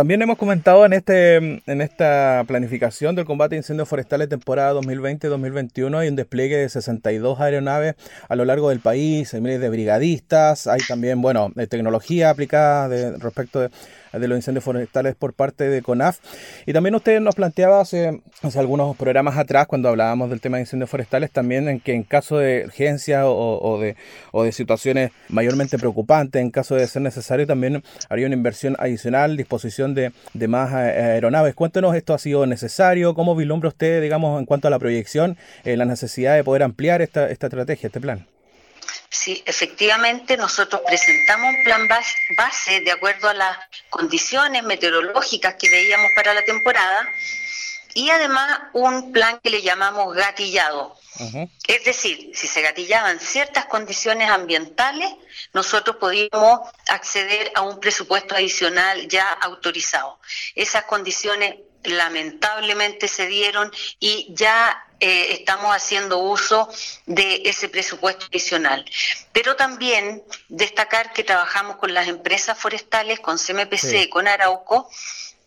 También 0.00 0.22
hemos 0.22 0.38
comentado 0.38 0.86
en, 0.86 0.94
este, 0.94 1.36
en 1.36 1.80
esta 1.82 2.42
planificación 2.46 3.14
del 3.14 3.26
combate 3.26 3.54
a 3.54 3.58
incendios 3.58 3.86
forestales 3.86 4.30
temporada 4.30 4.72
2020-2021 4.80 5.98
hay 5.98 6.08
un 6.08 6.16
despliegue 6.16 6.56
de 6.56 6.70
62 6.70 7.38
aeronaves 7.38 7.96
a 8.26 8.34
lo 8.34 8.46
largo 8.46 8.70
del 8.70 8.80
país, 8.80 9.34
hay 9.34 9.42
miles 9.42 9.60
de 9.60 9.68
brigadistas, 9.68 10.66
hay 10.66 10.80
también, 10.88 11.20
bueno, 11.20 11.52
tecnología 11.68 12.30
aplicada 12.30 12.88
respecto 13.20 13.60
de 13.60 13.68
de 14.12 14.28
los 14.28 14.36
incendios 14.36 14.64
forestales 14.64 15.14
por 15.14 15.34
parte 15.34 15.68
de 15.68 15.82
CONAF. 15.82 16.18
Y 16.66 16.72
también 16.72 16.94
usted 16.94 17.20
nos 17.20 17.34
planteaba 17.34 17.80
hace, 17.80 18.20
hace 18.42 18.58
algunos 18.58 18.96
programas 18.96 19.36
atrás, 19.38 19.66
cuando 19.66 19.88
hablábamos 19.88 20.30
del 20.30 20.40
tema 20.40 20.56
de 20.56 20.62
incendios 20.62 20.90
forestales, 20.90 21.30
también 21.30 21.68
en 21.68 21.80
que 21.80 21.94
en 21.94 22.02
caso 22.02 22.38
de 22.38 22.64
urgencia 22.66 23.26
o, 23.26 23.80
de, 23.80 23.96
o 24.32 24.44
de 24.44 24.52
situaciones 24.52 25.12
mayormente 25.28 25.78
preocupantes, 25.78 26.40
en 26.40 26.50
caso 26.50 26.74
de 26.74 26.86
ser 26.86 27.02
necesario, 27.02 27.46
también 27.46 27.82
habría 28.08 28.26
una 28.26 28.36
inversión 28.36 28.76
adicional, 28.78 29.36
disposición 29.36 29.94
de, 29.94 30.12
de 30.34 30.48
más 30.48 30.72
aeronaves. 30.72 31.54
Cuéntenos, 31.54 31.94
¿esto 31.94 32.14
ha 32.14 32.18
sido 32.18 32.46
necesario? 32.46 33.14
¿Cómo 33.14 33.36
vislumbra 33.36 33.68
usted, 33.68 34.02
digamos, 34.02 34.38
en 34.38 34.46
cuanto 34.46 34.68
a 34.68 34.70
la 34.70 34.78
proyección, 34.78 35.36
eh, 35.64 35.76
la 35.76 35.84
necesidad 35.84 36.36
de 36.36 36.44
poder 36.44 36.62
ampliar 36.62 37.02
esta, 37.02 37.28
esta 37.30 37.46
estrategia, 37.46 37.86
este 37.86 38.00
plan? 38.00 38.26
Sí, 39.10 39.42
efectivamente 39.44 40.36
nosotros 40.36 40.82
presentamos 40.86 41.52
un 41.52 41.64
plan 41.64 41.88
base 42.36 42.80
de 42.80 42.92
acuerdo 42.92 43.28
a 43.28 43.34
las 43.34 43.58
condiciones 43.88 44.62
meteorológicas 44.62 45.56
que 45.56 45.68
veíamos 45.68 46.12
para 46.14 46.32
la 46.32 46.44
temporada 46.44 47.08
y 47.94 48.10
además 48.10 48.60
un 48.72 49.10
plan 49.10 49.40
que 49.42 49.50
le 49.50 49.62
llamamos 49.62 50.14
gatillado. 50.14 50.96
Es 51.66 51.84
decir, 51.84 52.30
si 52.34 52.46
se 52.46 52.62
gatillaban 52.62 53.18
ciertas 53.20 53.66
condiciones 53.66 54.30
ambientales, 54.30 55.12
nosotros 55.52 55.96
podíamos 55.96 56.60
acceder 56.88 57.50
a 57.56 57.62
un 57.62 57.78
presupuesto 57.80 58.36
adicional 58.36 59.06
ya 59.08 59.30
autorizado. 59.32 60.18
Esas 60.54 60.84
condiciones 60.84 61.56
lamentablemente 61.82 63.08
se 63.08 63.26
dieron 63.26 63.70
y 63.98 64.28
ya 64.30 64.86
eh, 65.00 65.32
estamos 65.32 65.74
haciendo 65.74 66.18
uso 66.18 66.68
de 67.06 67.42
ese 67.46 67.68
presupuesto 67.68 68.26
adicional. 68.26 68.84
Pero 69.32 69.56
también 69.56 70.22
destacar 70.48 71.12
que 71.12 71.24
trabajamos 71.24 71.76
con 71.76 71.94
las 71.94 72.06
empresas 72.08 72.58
forestales, 72.58 73.20
con 73.20 73.38
CMPC, 73.38 73.94
y 74.02 74.08
con 74.08 74.28
Arauco, 74.28 74.90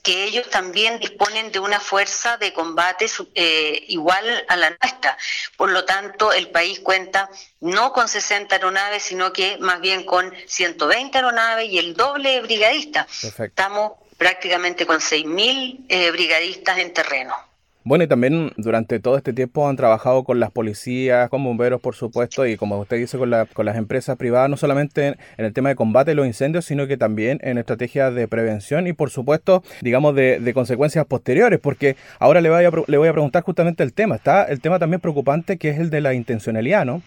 que 0.04 0.26
ellos 0.26 0.50
también 0.50 1.00
disponen 1.00 1.52
de 1.52 1.60
una 1.60 1.80
fuerza 1.80 2.38
de 2.38 2.52
combate 2.52 3.06
eh, 3.36 3.86
igual 3.88 4.46
a 4.50 4.58
la 4.58 4.76
nuestra. 4.82 5.18
Por 5.56 5.72
lo 5.72 5.86
tanto, 5.86 6.34
el 6.34 6.50
país 6.50 6.82
cuenta 6.82 7.30
no 7.62 7.94
con 7.94 8.10
60 8.10 8.54
aeronaves, 8.54 9.04
sino 9.04 9.32
que 9.32 9.58
más 9.60 9.80
bien 9.80 10.04
con 10.04 10.34
120 10.46 11.18
aeronaves 11.18 11.70
y 11.70 11.78
el 11.78 11.94
doble 11.94 12.32
de 12.32 12.42
brigadistas. 12.42 13.24
Estamos 13.24 13.94
prácticamente 14.18 14.86
con 14.86 15.00
6.000 15.00 15.86
eh, 15.88 16.12
brigadistas 16.12 16.80
en 16.80 16.94
terreno. 16.94 17.53
Bueno, 17.86 18.06
y 18.06 18.08
también 18.08 18.54
durante 18.56 19.00
todo 19.00 19.18
este 19.18 19.34
tiempo 19.34 19.68
han 19.68 19.76
trabajado 19.76 20.24
con 20.24 20.40
las 20.40 20.52
policías, 20.52 21.30
con 21.30 21.44
bomberos, 21.44 21.82
por 21.82 21.96
supuesto, 21.96 22.46
y 22.46 22.56
como 22.56 22.80
usted 22.80 22.98
dice, 22.98 23.18
con, 23.18 23.30
la, 23.30 23.46
con 23.46 23.66
las 23.66 23.76
empresas 23.76 24.16
privadas, 24.18 24.50
no 24.50 24.56
solamente 24.56 25.08
en, 25.08 25.18
el 25.38 25.54
tema 25.54 25.70
de 25.70 25.76
combate 25.76 26.12
de 26.12 26.16
los 26.16 26.26
incendios, 26.26 26.64
sino 26.64 26.88
que 26.88 26.96
también 26.96 27.40
en 27.44 27.58
estrategias 27.58 28.16
de 28.16 28.28
prevención 28.28 28.88
y, 28.88 28.94
por 28.94 29.10
supuesto, 29.10 29.64
digamos, 29.82 30.16
de, 30.16 30.54
consecuencias 30.54 31.06
posteriores, 31.06 31.60
porque 31.60 31.98
ahora 32.20 32.40
le 32.40 32.50
voy, 32.50 32.64
a, 32.64 32.72
le 32.88 32.98
voy 32.98 33.08
a 33.08 33.12
preguntar 33.12 33.44
justamente 33.44 33.84
el 33.84 33.92
tema. 33.92 34.16
Está 34.16 34.46
el 34.46 34.62
tema 34.62 34.80
también 34.80 35.02
preocupante 35.02 35.58
que 35.58 35.70
es 35.70 35.80
el 35.80 35.90
de 35.90 36.00
la 36.00 36.14
intencionalidad, 36.14 36.86
¿no? 36.86 37.02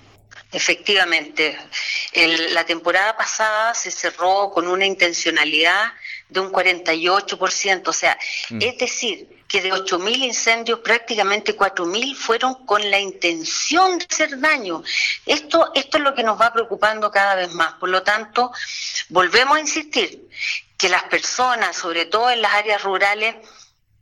Efectivamente, 0.52 1.56
la 2.52 2.64
temporada 2.64 3.16
pasada 3.16 3.74
se 3.74 3.90
cerró 3.90 4.50
con 4.50 4.68
una 4.68 4.84
intencionalidad 4.84 5.92
de 6.28 6.40
un 6.40 6.52
48%, 6.52 7.88
o 7.88 7.92
sea, 7.92 8.18
mm. 8.50 8.58
es 8.60 8.78
decir, 8.78 9.35
que 9.48 9.62
de 9.62 9.72
8.000 9.72 10.16
incendios 10.18 10.80
prácticamente 10.80 11.56
4.000 11.56 12.16
fueron 12.16 12.66
con 12.66 12.90
la 12.90 12.98
intención 12.98 13.98
de 13.98 14.06
hacer 14.10 14.40
daño. 14.40 14.82
Esto, 15.24 15.70
esto 15.74 15.98
es 15.98 16.04
lo 16.04 16.14
que 16.14 16.22
nos 16.22 16.40
va 16.40 16.52
preocupando 16.52 17.10
cada 17.10 17.34
vez 17.34 17.52
más. 17.52 17.74
Por 17.74 17.88
lo 17.88 18.02
tanto, 18.02 18.52
volvemos 19.08 19.56
a 19.56 19.60
insistir 19.60 20.28
que 20.76 20.88
las 20.88 21.04
personas, 21.04 21.76
sobre 21.76 22.06
todo 22.06 22.30
en 22.30 22.42
las 22.42 22.54
áreas 22.54 22.82
rurales, 22.82 23.36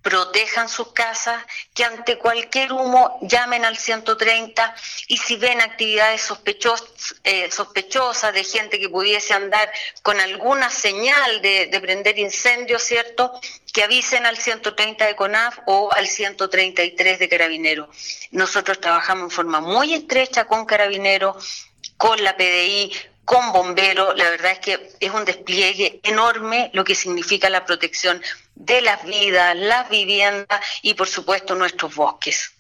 protejan 0.05 0.69
sus 0.69 0.93
casas, 0.93 1.43
que 1.73 1.83
ante 1.83 2.19
cualquier 2.19 2.73
humo 2.73 3.19
llamen 3.23 3.65
al 3.65 3.79
130 3.79 4.77
y 5.09 5.17
si 5.17 5.37
ven 5.37 5.63
actividades 5.63 6.21
sospechosas, 6.21 7.17
eh, 7.25 7.51
sospechosas 7.51 8.35
de 8.35 8.45
gente 8.45 8.79
que 8.79 8.91
pudiese 8.91 9.33
andar 9.33 9.73
con 10.03 10.21
alguna 10.21 10.69
señal 10.69 11.41
de, 11.41 11.67
de 11.67 11.81
prender 11.81 12.19
incendio, 12.19 12.79
¿cierto? 12.79 13.33
Que 13.73 13.83
avisen 13.83 14.27
al 14.27 14.37
130 14.37 15.07
de 15.07 15.17
CONAF 15.17 15.61
o 15.65 15.91
al 15.95 16.07
133 16.07 17.19
de 17.19 17.29
Carabineros. 17.31 17.89
Nosotros 18.31 18.79
trabajamos 18.81 19.25
en 19.25 19.31
forma 19.31 19.61
muy 19.61 19.95
estrecha 19.95 20.45
con 20.45 20.67
Carabineros, 20.67 21.67
con 21.97 22.23
la 22.23 22.37
PDI, 22.37 22.93
con 23.25 23.53
bomberos. 23.53 24.17
La 24.17 24.31
verdad 24.31 24.53
es 24.53 24.59
que 24.59 24.91
es 25.01 25.11
un 25.13 25.25
despliegue 25.25 26.01
enorme 26.03 26.71
lo 26.73 26.85
que 26.85 26.95
significa 26.95 27.51
la 27.51 27.65
protección 27.65 28.21
de 28.55 28.81
las 28.83 29.05
vidas, 29.05 29.57
las 29.57 29.89
viviendas 29.89 30.61
y 30.83 30.95
por 30.95 31.09
supuesto 31.09 31.55
nuestros 31.55 31.95
bosques. 31.95 32.55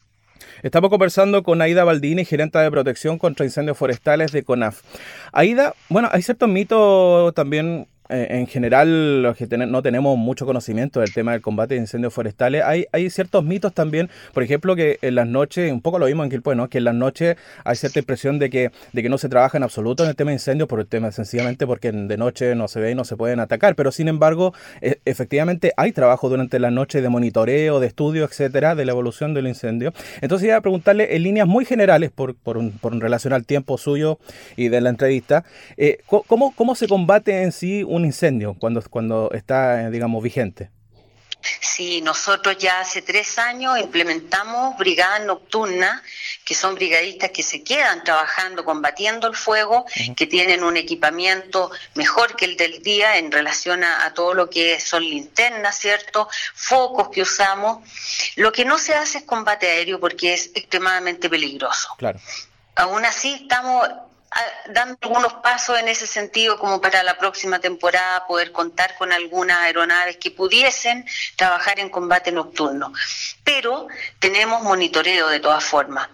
Estamos 0.62 0.88
conversando 0.88 1.42
con 1.42 1.60
Aida 1.60 1.84
Baldini, 1.84 2.24
gerente 2.24 2.58
de 2.58 2.70
protección 2.70 3.18
contra 3.18 3.44
incendios 3.44 3.76
forestales 3.76 4.32
de 4.32 4.44
CONAF. 4.44 4.80
Aida, 5.30 5.74
bueno, 5.90 6.08
hay 6.10 6.22
ciertos 6.22 6.48
mitos 6.48 7.34
también 7.34 7.86
en 8.08 8.46
general, 8.46 9.22
los 9.22 9.36
que 9.36 9.46
no 9.56 9.82
tenemos 9.82 10.18
mucho 10.18 10.44
conocimiento 10.44 11.00
del 11.00 11.12
tema 11.14 11.32
del 11.32 11.40
combate 11.40 11.74
de 11.74 11.80
incendios 11.80 12.12
forestales, 12.12 12.62
hay, 12.62 12.86
hay 12.92 13.08
ciertos 13.08 13.44
mitos 13.44 13.72
también, 13.72 14.10
por 14.34 14.42
ejemplo, 14.42 14.76
que 14.76 14.98
en 15.00 15.14
las 15.14 15.26
noches, 15.26 15.72
un 15.72 15.80
poco 15.80 15.98
lo 15.98 16.06
vimos 16.06 16.24
en 16.24 16.30
Quilpue, 16.30 16.54
¿no? 16.54 16.68
que 16.68 16.78
en 16.78 16.84
las 16.84 16.94
noches 16.94 17.36
hay 17.64 17.76
cierta 17.76 17.98
impresión 17.98 18.38
de 18.38 18.50
que, 18.50 18.70
no 19.04 19.18
se 19.18 19.28
trabaja 19.28 19.58
en 19.58 19.64
absoluto 19.64 20.02
en 20.02 20.10
el 20.10 20.16
tema 20.16 20.30
de 20.30 20.36
incendios, 20.36 20.68
por 20.68 20.80
el 20.80 20.86
tema 20.86 21.12
sencillamente 21.12 21.66
porque 21.66 21.92
de 21.92 22.16
noche 22.16 22.54
no 22.54 22.68
se 22.68 22.80
ve 22.80 22.90
y 22.92 22.94
no 22.94 23.04
se 23.04 23.16
pueden 23.16 23.40
atacar, 23.40 23.74
pero 23.74 23.92
sin 23.92 24.08
embargo, 24.08 24.54
e, 24.80 24.98
efectivamente 25.04 25.72
hay 25.76 25.92
trabajo 25.92 26.28
durante 26.28 26.58
la 26.58 26.70
noche 26.70 27.02
de 27.02 27.08
monitoreo, 27.08 27.80
de 27.80 27.86
estudio, 27.86 28.24
etcétera, 28.24 28.74
de 28.74 28.84
la 28.84 28.92
evolución 28.92 29.34
del 29.34 29.46
incendio. 29.46 29.92
Entonces, 30.20 30.48
iba 30.48 30.56
a 30.56 30.60
preguntarle 30.60 31.16
en 31.16 31.22
líneas 31.22 31.46
muy 31.46 31.64
generales, 31.64 32.10
por, 32.10 32.34
por, 32.34 32.56
un, 32.56 32.72
por 32.72 32.98
relación 32.98 33.32
al 33.32 33.44
tiempo 33.44 33.78
suyo 33.78 34.18
y 34.56 34.68
de 34.68 34.80
la 34.80 34.90
entrevista, 34.90 35.44
eh, 35.76 35.98
¿cómo, 36.06 36.54
¿cómo 36.56 36.74
se 36.74 36.88
combate 36.88 37.42
en 37.42 37.52
sí 37.52 37.84
un 37.86 37.93
incendio 38.02 38.56
cuando, 38.58 38.82
cuando 38.82 39.30
está, 39.32 39.90
digamos, 39.90 40.22
vigente? 40.22 40.70
Sí, 41.60 42.00
nosotros 42.00 42.56
ya 42.56 42.80
hace 42.80 43.02
tres 43.02 43.38
años 43.38 43.78
implementamos 43.78 44.78
brigadas 44.78 45.24
nocturnas, 45.24 46.02
que 46.44 46.54
son 46.54 46.74
brigadistas 46.74 47.30
que 47.30 47.42
se 47.42 47.62
quedan 47.62 48.02
trabajando, 48.02 48.64
combatiendo 48.64 49.26
el 49.26 49.34
fuego, 49.34 49.84
que 50.16 50.26
tienen 50.26 50.64
un 50.64 50.76
equipamiento 50.76 51.70
mejor 51.94 52.36
que 52.36 52.46
el 52.46 52.56
del 52.56 52.82
día 52.82 53.18
en 53.18 53.30
relación 53.30 53.84
a, 53.84 54.06
a, 54.06 54.14
todo 54.14 54.34
lo 54.34 54.48
que 54.48 54.80
son 54.80 55.02
linternas, 55.02 55.78
¿cierto? 55.78 56.28
Focos 56.54 57.08
que 57.10 57.22
usamos. 57.22 57.86
Lo 58.36 58.52
que 58.52 58.64
no 58.64 58.78
se 58.78 58.94
hace 58.94 59.18
es 59.18 59.24
combate 59.24 59.66
aéreo 59.66 60.00
porque 60.00 60.32
es 60.32 60.50
extremadamente 60.54 61.28
peligroso. 61.28 61.88
Claro. 61.98 62.20
Aún 62.76 63.04
así 63.04 63.34
estamos 63.34 63.88
dando 64.68 64.96
algunos 65.02 65.34
pasos 65.34 65.78
en 65.78 65.88
ese 65.88 66.06
sentido 66.06 66.58
como 66.58 66.80
para 66.80 67.02
la 67.02 67.18
próxima 67.18 67.58
temporada 67.58 68.26
poder 68.26 68.52
contar 68.52 68.96
con 68.96 69.12
algunas 69.12 69.58
aeronaves 69.58 70.16
que 70.16 70.30
pudiesen 70.30 71.06
trabajar 71.36 71.78
en 71.78 71.88
combate 71.88 72.32
nocturno. 72.32 72.92
Pero 73.44 73.88
tenemos 74.18 74.62
monitoreo 74.62 75.28
de 75.28 75.40
todas 75.40 75.64
formas. 75.64 76.08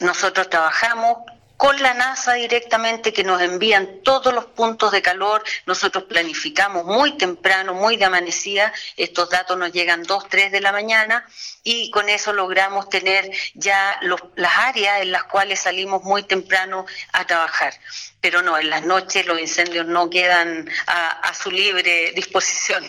Nosotros 0.00 0.50
trabajamos 0.50 1.18
con 1.62 1.80
la 1.80 1.94
NASA 1.94 2.32
directamente 2.32 3.12
que 3.12 3.22
nos 3.22 3.40
envían 3.40 4.00
todos 4.02 4.34
los 4.34 4.46
puntos 4.46 4.90
de 4.90 5.00
calor. 5.00 5.44
Nosotros 5.64 6.02
planificamos 6.08 6.84
muy 6.84 7.16
temprano, 7.16 7.72
muy 7.72 7.96
de 7.96 8.04
amanecida. 8.04 8.72
Estos 8.96 9.30
datos 9.30 9.56
nos 9.56 9.70
llegan 9.70 10.02
2, 10.02 10.28
3 10.28 10.50
de 10.50 10.60
la 10.60 10.72
mañana 10.72 11.24
y 11.62 11.88
con 11.92 12.08
eso 12.08 12.32
logramos 12.32 12.88
tener 12.88 13.30
ya 13.54 13.96
las 14.34 14.58
áreas 14.58 15.02
en 15.02 15.12
las 15.12 15.22
cuales 15.22 15.60
salimos 15.60 16.02
muy 16.02 16.24
temprano 16.24 16.84
a 17.12 17.28
trabajar. 17.28 17.74
Pero 18.20 18.42
no, 18.42 18.58
en 18.58 18.68
las 18.68 18.84
noches 18.84 19.24
los 19.24 19.38
incendios 19.38 19.86
no 19.86 20.10
quedan 20.10 20.68
a 20.88 21.32
su 21.32 21.52
libre 21.52 22.10
disposición. 22.10 22.82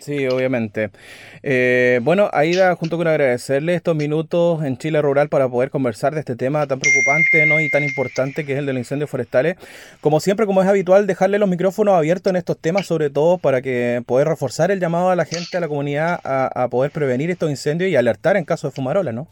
Sí, 0.00 0.26
obviamente. 0.28 0.90
Eh, 1.42 2.00
bueno, 2.02 2.30
Aida, 2.32 2.74
junto 2.76 2.96
con 2.96 3.06
agradecerle 3.06 3.74
estos 3.74 3.94
minutos 3.94 4.64
en 4.64 4.78
Chile 4.78 5.02
Rural 5.02 5.28
para 5.28 5.48
poder 5.48 5.70
conversar 5.70 6.14
de 6.14 6.20
este 6.20 6.36
tema 6.36 6.66
tan 6.66 6.78
preocupante 6.78 7.44
¿no? 7.46 7.60
y 7.60 7.68
tan 7.70 7.82
importante 7.82 8.13
que 8.14 8.52
es 8.52 8.58
el 8.58 8.66
de 8.66 8.72
los 8.72 8.80
incendios 8.80 9.10
forestales. 9.10 9.56
Como 10.00 10.20
siempre, 10.20 10.46
como 10.46 10.62
es 10.62 10.68
habitual, 10.68 11.06
dejarle 11.06 11.38
los 11.38 11.48
micrófonos 11.48 11.94
abiertos 11.94 12.30
en 12.30 12.36
estos 12.36 12.58
temas, 12.58 12.86
sobre 12.86 13.10
todo 13.10 13.38
para 13.38 13.60
que 13.60 14.02
poder 14.06 14.28
reforzar 14.28 14.70
el 14.70 14.80
llamado 14.80 15.10
a 15.10 15.16
la 15.16 15.24
gente, 15.24 15.56
a 15.56 15.60
la 15.60 15.68
comunidad, 15.68 16.20
a, 16.24 16.64
a 16.64 16.68
poder 16.68 16.90
prevenir 16.90 17.30
estos 17.30 17.50
incendios 17.50 17.90
y 17.90 17.96
alertar 17.96 18.36
en 18.36 18.44
caso 18.44 18.68
de 18.68 18.72
fumarola, 18.72 19.12
¿no? 19.12 19.26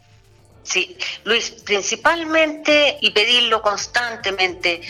Sí, 0.64 0.96
Luis, 1.24 1.50
principalmente 1.64 2.98
y 3.00 3.10
pedirlo 3.10 3.62
constantemente. 3.62 4.80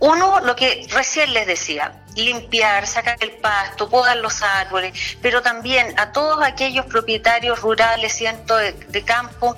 Uno, 0.00 0.40
lo 0.40 0.54
que 0.54 0.86
recién 0.90 1.32
les 1.32 1.46
decía, 1.46 2.01
limpiar, 2.16 2.86
sacar 2.86 3.16
el 3.20 3.32
pasto, 3.32 3.88
podar 3.88 4.16
los 4.18 4.42
árboles, 4.42 4.92
pero 5.20 5.42
también 5.42 5.98
a 5.98 6.12
todos 6.12 6.42
aquellos 6.42 6.86
propietarios 6.86 7.60
rurales, 7.60 8.12
cientos 8.12 8.60
de, 8.88 9.02
campo, 9.02 9.56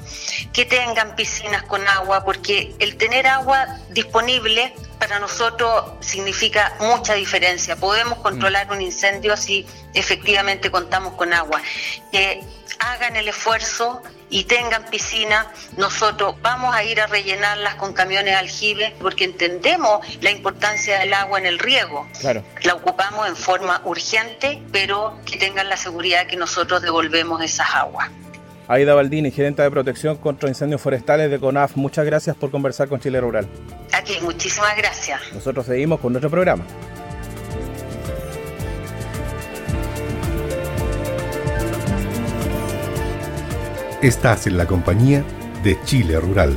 que 0.52 0.64
tengan 0.64 1.16
piscinas 1.16 1.62
con 1.64 1.86
agua, 1.86 2.24
porque 2.24 2.74
el 2.78 2.96
tener 2.96 3.26
agua 3.26 3.66
disponible 3.90 4.74
para 4.98 5.18
nosotros 5.18 5.84
significa 6.00 6.74
mucha 6.80 7.14
diferencia. 7.14 7.76
Podemos 7.76 8.18
controlar 8.20 8.70
un 8.70 8.80
incendio 8.80 9.36
si 9.36 9.66
efectivamente 9.92 10.70
contamos 10.70 11.14
con 11.14 11.32
agua. 11.32 11.60
Que 12.10 12.42
hagan 12.80 13.16
el 13.16 13.28
esfuerzo 13.28 14.02
y 14.30 14.44
tengan 14.44 14.84
piscina, 14.86 15.46
nosotros 15.76 16.36
vamos 16.42 16.74
a 16.74 16.82
ir 16.84 17.00
a 17.00 17.06
rellenarlas 17.06 17.76
con 17.76 17.92
camiones 17.92 18.34
aljibe 18.34 18.94
porque 19.00 19.24
entendemos 19.24 20.06
la 20.20 20.30
importancia 20.30 20.98
del 20.98 21.14
agua 21.14 21.38
en 21.38 21.46
el 21.46 21.58
riego. 21.58 22.06
La 22.62 22.74
ocupamos 22.74 23.28
en 23.28 23.36
forma 23.36 23.80
urgente, 23.84 24.62
pero 24.72 25.18
que 25.24 25.36
tengan 25.36 25.68
la 25.68 25.76
seguridad 25.76 26.26
que 26.26 26.36
nosotros 26.36 26.82
devolvemos 26.82 27.42
esas 27.42 27.74
aguas. 27.74 28.10
Aida 28.66 28.94
Baldini, 28.94 29.30
gerente 29.30 29.62
de 29.62 29.70
protección 29.70 30.16
contra 30.16 30.48
incendios 30.48 30.80
forestales 30.80 31.30
de 31.30 31.38
CONAF, 31.38 31.76
muchas 31.76 32.06
gracias 32.06 32.34
por 32.34 32.50
conversar 32.50 32.88
con 32.88 32.98
Chile 32.98 33.20
Rural. 33.20 33.46
Aquí, 33.92 34.18
muchísimas 34.22 34.74
gracias. 34.76 35.20
Nosotros 35.34 35.66
seguimos 35.66 36.00
con 36.00 36.12
nuestro 36.12 36.30
programa. 36.30 36.64
Estás 44.04 44.46
en 44.46 44.58
la 44.58 44.66
compañía 44.66 45.24
de 45.62 45.78
Chile 45.86 46.20
Rural. 46.20 46.52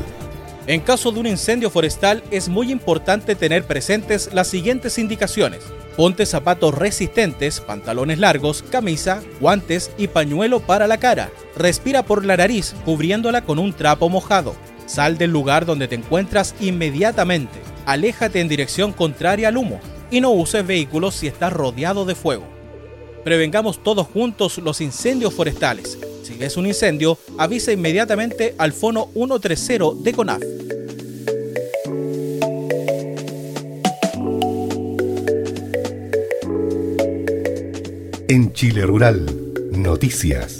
En 0.65 0.81
caso 0.81 1.13
de 1.13 1.21
un 1.21 1.27
incendio 1.27 1.69
forestal 1.69 2.21
es 2.29 2.49
muy 2.49 2.73
importante 2.73 3.35
tener 3.35 3.63
presentes 3.63 4.33
las 4.33 4.49
siguientes 4.49 4.97
indicaciones. 4.97 5.63
Ponte 5.95 6.25
zapatos 6.25 6.73
resistentes, 6.73 7.61
pantalones 7.61 8.19
largos, 8.19 8.65
camisa, 8.69 9.21
guantes 9.39 9.91
y 9.97 10.09
pañuelo 10.09 10.59
para 10.59 10.87
la 10.87 10.97
cara. 10.97 11.29
Respira 11.55 12.03
por 12.03 12.25
la 12.25 12.35
nariz 12.35 12.75
cubriéndola 12.83 13.45
con 13.45 13.59
un 13.59 13.71
trapo 13.71 14.09
mojado. 14.09 14.53
Sal 14.85 15.17
del 15.17 15.31
lugar 15.31 15.65
donde 15.65 15.87
te 15.87 15.95
encuentras 15.95 16.53
inmediatamente. 16.59 17.61
Aléjate 17.85 18.41
en 18.41 18.49
dirección 18.49 18.91
contraria 18.91 19.47
al 19.47 19.55
humo 19.55 19.79
y 20.11 20.19
no 20.19 20.31
uses 20.31 20.67
vehículos 20.67 21.15
si 21.15 21.27
estás 21.27 21.53
rodeado 21.53 22.03
de 22.03 22.15
fuego. 22.15 22.56
Prevengamos 23.27 23.83
todos 23.83 24.07
juntos 24.07 24.57
los 24.59 24.79
incendios 24.79 25.33
forestales. 25.33 25.97
Si 26.23 26.33
ves 26.35 26.55
un 26.55 26.65
incendio, 26.65 27.17
avisa 27.37 27.73
inmediatamente 27.73 28.55
al 28.57 28.71
Fono 28.71 29.09
130 29.13 30.01
de 30.01 30.13
CONAF. 30.13 30.41
En 38.29 38.53
Chile 38.53 38.85
Rural, 38.85 39.25
noticias. 39.73 40.56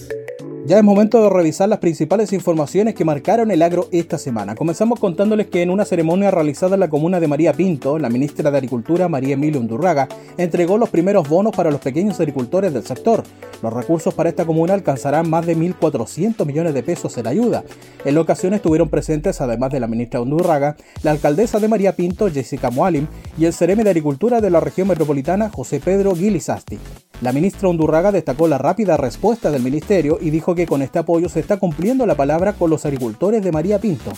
Ya 0.68 0.78
es 0.78 0.84
momento 0.84 1.24
de 1.24 1.30
revisar 1.30 1.70
las 1.70 1.80
principales 1.80 2.34
informaciones 2.34 2.94
que 2.94 3.06
marcaron 3.06 3.52
el 3.52 3.62
agro 3.62 3.88
esta 3.94 4.18
semana. 4.18 4.54
Comenzamos 4.54 5.00
contándoles 5.00 5.48
que 5.48 5.62
en 5.62 5.70
una 5.70 5.86
ceremonia 5.86 6.30
realizada 6.30 6.74
en 6.74 6.82
la 6.82 6.90
comuna 6.90 7.22
de 7.22 7.28
María 7.30 7.54
Pinto, 7.54 7.98
la 7.98 8.10
ministra 8.10 8.52
de 8.52 8.58
Agricultura, 8.58 9.08
María 9.08 9.36
Emilia 9.36 9.62
Undurraga, 9.62 10.10
entregó 10.38 10.78
los 10.78 10.90
primeros 10.90 11.30
bonos 11.30 11.56
para 11.56 11.72
los 11.72 11.80
pequeños 11.80 12.20
agricultores 12.20 12.74
del 12.74 12.84
sector. 12.84 13.24
Los 13.64 13.72
recursos 13.72 14.14
para 14.14 14.28
esta 14.28 14.44
comuna 14.44 14.74
alcanzarán 14.74 15.30
más 15.30 15.46
de 15.46 15.56
1.400 15.56 16.46
millones 16.46 16.74
de 16.74 16.84
pesos 16.84 17.18
en 17.18 17.28
ayuda. 17.28 17.64
En 18.04 18.16
la 18.16 18.20
ocasión 18.20 18.54
estuvieron 18.54 18.90
presentes, 18.90 19.40
además 19.40 19.72
de 19.72 19.80
la 19.80 19.88
ministra 19.88 20.20
Undurraga, 20.20 20.76
la 21.02 21.12
alcaldesa 21.12 21.62
de 21.62 21.70
María 21.70 21.96
Pinto, 21.96 22.30
Jessica 22.30 22.72
Moalim, 22.72 23.08
y 23.38 23.46
el 23.46 23.54
Cereme 23.54 23.86
de 23.86 23.92
Agricultura 23.92 24.42
de 24.42 24.50
la 24.50 24.60
región 24.60 24.90
metropolitana, 24.90 25.50
José 25.50 25.80
Pedro 25.80 26.14
Guilizasti. 26.14 26.78
La 27.20 27.34
ministra 27.34 27.68
Undurraga 27.68 28.12
destacó 28.12 28.48
la 28.48 28.60
rápida 28.60 28.96
respuesta 28.96 29.50
del 29.50 29.64
ministerio 29.64 30.20
y 30.22 30.30
dijo 30.30 30.54
que 30.54 30.68
con 30.68 30.84
este 30.84 31.00
apoyo 31.00 31.30
se 31.30 31.40
está 31.40 31.58
cumpliendo 31.58 32.06
la 32.06 32.14
palabra 32.14 32.54
con 32.54 32.70
los 32.70 32.86
agricultores 32.86 33.44
de 33.44 33.52
María 33.52 33.80
Pinto. 33.80 34.12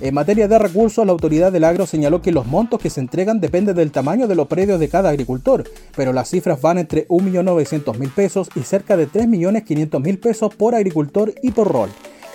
En 0.00 0.14
materia 0.14 0.46
de 0.46 0.58
recursos, 0.58 1.04
la 1.04 1.10
autoridad 1.10 1.50
del 1.50 1.64
agro 1.64 1.84
señaló 1.84 2.22
que 2.22 2.30
los 2.30 2.46
montos 2.46 2.80
que 2.80 2.90
se 2.90 3.00
entregan 3.00 3.40
dependen 3.40 3.74
del 3.74 3.90
tamaño 3.90 4.28
de 4.28 4.36
los 4.36 4.46
predios 4.46 4.78
de 4.78 4.88
cada 4.88 5.08
agricultor, 5.08 5.64
pero 5.96 6.12
las 6.12 6.30
cifras 6.30 6.60
van 6.60 6.78
entre 6.78 7.08
1.900.000 7.08 8.14
pesos 8.14 8.48
y 8.54 8.60
cerca 8.60 8.96
de 8.96 9.08
3.500.000 9.08 10.20
pesos 10.20 10.54
por 10.54 10.76
agricultor 10.76 11.34
y 11.42 11.50
por 11.50 11.72
rol. 11.72 11.90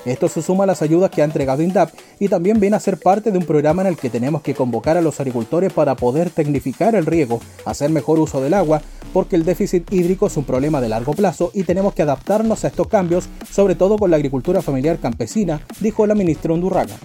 Esto 0.06 0.30
se 0.30 0.42
suma 0.42 0.64
a 0.64 0.68
las 0.68 0.82
ayudas 0.82 1.12
que 1.12 1.22
ha 1.22 1.26
entregado 1.26 1.62
INDAP 1.62 1.92
y 2.20 2.28
también 2.28 2.60
viene 2.60 2.76
a 2.76 2.80
ser 2.80 3.00
parte 3.00 3.32
de 3.32 3.38
un 3.38 3.46
programa 3.46 3.82
en 3.82 3.90
el 3.90 3.98
que 3.98 4.10
tenemos 4.10 4.42
que 4.42 4.56
convocar 4.56 4.98
a 4.98 5.02
los 5.02 5.20
agricultores 5.20 5.74
para 5.74 5.96
poder 5.96 6.30
tecnificar 6.30 6.96
el 6.96 7.06
riego, 7.06 7.42
hacer 7.66 7.90
mejor 7.90 8.20
uso 8.20 8.42
del 8.42 8.54
agua, 8.54 8.82
porque 9.14 9.36
el 9.36 9.46
déficit 9.46 9.92
hídrico 9.92 10.28
es 10.28 10.38
un 10.38 10.46
problema 10.46 10.82
de 10.82 10.90
largo 10.90 11.14
plazo 11.14 11.52
y 11.54 11.64
tenemos 11.64 11.94
que 11.94 12.04
adaptarnos 12.04 12.64
a 12.64 12.68
estos 12.68 12.88
cambios, 12.88 13.28
sobre 13.52 13.76
todo 13.76 13.98
con 13.98 14.12
la 14.12 14.18
agricultura 14.18 14.62
familiar 14.62 15.00
campesina, 15.00 15.62
dijo 15.80 16.06
la 16.08 16.16
ministra 16.16 16.54
Undurraga. 16.54 16.96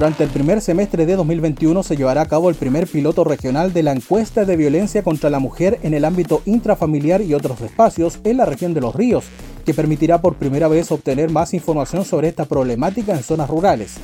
Durante 0.00 0.24
el 0.24 0.30
primer 0.30 0.62
semestre 0.62 1.04
de 1.04 1.14
2021 1.14 1.82
se 1.82 1.94
llevará 1.94 2.22
a 2.22 2.26
cabo 2.26 2.48
el 2.48 2.54
primer 2.54 2.86
piloto 2.86 3.22
regional 3.22 3.74
de 3.74 3.82
la 3.82 3.92
encuesta 3.92 4.46
de 4.46 4.56
violencia 4.56 5.02
contra 5.02 5.28
la 5.28 5.40
mujer 5.40 5.78
en 5.82 5.92
el 5.92 6.06
ámbito 6.06 6.40
intrafamiliar 6.46 7.20
y 7.20 7.34
otros 7.34 7.60
espacios 7.60 8.18
en 8.24 8.38
la 8.38 8.46
región 8.46 8.72
de 8.72 8.80
los 8.80 8.94
ríos, 8.94 9.26
que 9.66 9.74
permitirá 9.74 10.22
por 10.22 10.36
primera 10.36 10.68
vez 10.68 10.90
obtener 10.90 11.28
más 11.28 11.52
información 11.52 12.06
sobre 12.06 12.28
esta 12.28 12.46
problemática 12.46 13.12
en 13.12 13.22
zonas 13.22 13.50
rurales. 13.50 13.96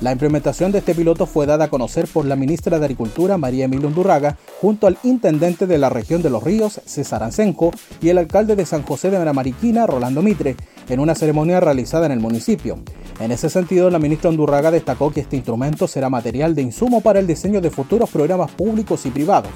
La 0.00 0.12
implementación 0.12 0.70
de 0.70 0.78
este 0.78 0.94
piloto 0.94 1.26
fue 1.26 1.44
dada 1.44 1.64
a 1.64 1.70
conocer 1.70 2.06
por 2.06 2.24
la 2.24 2.36
ministra 2.36 2.78
de 2.78 2.84
Agricultura, 2.84 3.36
María 3.36 3.64
Emilia 3.64 3.88
Undurraga, 3.88 4.36
junto 4.60 4.86
al 4.86 4.96
intendente 5.02 5.66
de 5.66 5.76
la 5.76 5.88
región 5.88 6.22
de 6.22 6.30
los 6.30 6.44
ríos, 6.44 6.80
César 6.84 7.24
Ancenco, 7.24 7.72
y 8.00 8.10
el 8.10 8.18
alcalde 8.18 8.54
de 8.54 8.64
San 8.64 8.84
José 8.84 9.10
de 9.10 9.32
Mariquina, 9.32 9.88
Rolando 9.88 10.22
Mitre, 10.22 10.54
en 10.88 11.00
una 11.00 11.16
ceremonia 11.16 11.58
realizada 11.58 12.06
en 12.06 12.12
el 12.12 12.20
municipio. 12.20 12.78
En 13.18 13.32
ese 13.32 13.50
sentido, 13.50 13.90
la 13.90 13.98
ministra 13.98 14.30
Undurraga 14.30 14.70
destacó 14.70 15.10
que 15.10 15.20
este 15.20 15.34
instrumento 15.34 15.88
será 15.88 16.08
material 16.08 16.54
de 16.54 16.62
insumo 16.62 17.00
para 17.00 17.18
el 17.18 17.26
diseño 17.26 17.60
de 17.60 17.70
futuros 17.70 18.08
programas 18.08 18.52
públicos 18.52 19.04
y 19.04 19.10
privados. 19.10 19.50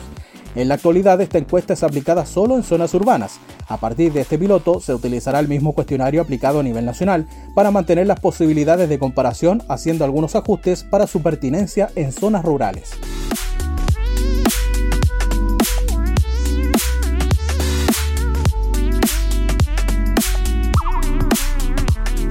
En 0.54 0.68
la 0.68 0.74
actualidad 0.74 1.20
esta 1.20 1.38
encuesta 1.38 1.72
es 1.72 1.82
aplicada 1.82 2.26
solo 2.26 2.56
en 2.56 2.62
zonas 2.62 2.92
urbanas. 2.92 3.38
A 3.68 3.78
partir 3.78 4.12
de 4.12 4.20
este 4.20 4.38
piloto 4.38 4.80
se 4.80 4.94
utilizará 4.94 5.40
el 5.40 5.48
mismo 5.48 5.72
cuestionario 5.72 6.20
aplicado 6.20 6.60
a 6.60 6.62
nivel 6.62 6.84
nacional 6.84 7.26
para 7.54 7.70
mantener 7.70 8.06
las 8.06 8.20
posibilidades 8.20 8.88
de 8.88 8.98
comparación 8.98 9.62
haciendo 9.68 10.04
algunos 10.04 10.36
ajustes 10.36 10.84
para 10.84 11.06
su 11.06 11.22
pertinencia 11.22 11.90
en 11.94 12.12
zonas 12.12 12.44
rurales. 12.44 12.90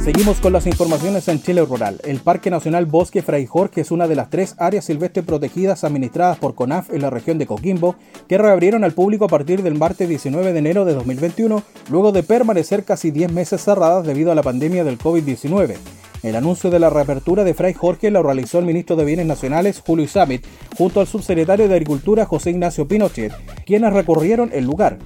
Seguimos 0.03 0.39
con 0.39 0.51
las 0.51 0.65
informaciones 0.65 1.27
en 1.27 1.43
Chile 1.43 1.63
Rural. 1.63 2.01
El 2.03 2.21
Parque 2.21 2.49
Nacional 2.49 2.87
Bosque 2.87 3.21
Fray 3.21 3.45
Jorge 3.45 3.81
es 3.81 3.91
una 3.91 4.07
de 4.07 4.15
las 4.15 4.31
tres 4.31 4.55
áreas 4.57 4.85
silvestres 4.85 5.23
protegidas 5.23 5.83
administradas 5.83 6.39
por 6.39 6.55
CONAF 6.55 6.91
en 6.91 7.03
la 7.03 7.11
región 7.11 7.37
de 7.37 7.45
Coquimbo, 7.45 7.95
que 8.27 8.39
reabrieron 8.39 8.83
al 8.83 8.93
público 8.93 9.25
a 9.25 9.27
partir 9.27 9.61
del 9.61 9.75
martes 9.75 10.09
19 10.09 10.53
de 10.53 10.59
enero 10.59 10.85
de 10.85 10.95
2021, 10.95 11.61
luego 11.91 12.11
de 12.11 12.23
permanecer 12.23 12.83
casi 12.83 13.11
10 13.11 13.31
meses 13.31 13.63
cerradas 13.63 14.03
debido 14.03 14.31
a 14.31 14.35
la 14.35 14.41
pandemia 14.41 14.83
del 14.83 14.97
COVID-19. 14.97 15.75
El 16.23 16.35
anuncio 16.35 16.71
de 16.71 16.79
la 16.79 16.89
reapertura 16.89 17.43
de 17.43 17.53
Fray 17.53 17.75
Jorge 17.75 18.09
lo 18.09 18.23
realizó 18.23 18.57
el 18.57 18.65
ministro 18.65 18.95
de 18.95 19.05
Bienes 19.05 19.27
Nacionales, 19.27 19.83
Julio 19.85 20.05
Isamit, 20.05 20.43
junto 20.75 20.99
al 20.99 21.07
subsecretario 21.07 21.67
de 21.67 21.75
Agricultura, 21.75 22.25
José 22.25 22.49
Ignacio 22.49 22.87
Pinochet, 22.87 23.33
quienes 23.67 23.93
recorrieron 23.93 24.49
el 24.51 24.65
lugar. 24.65 24.97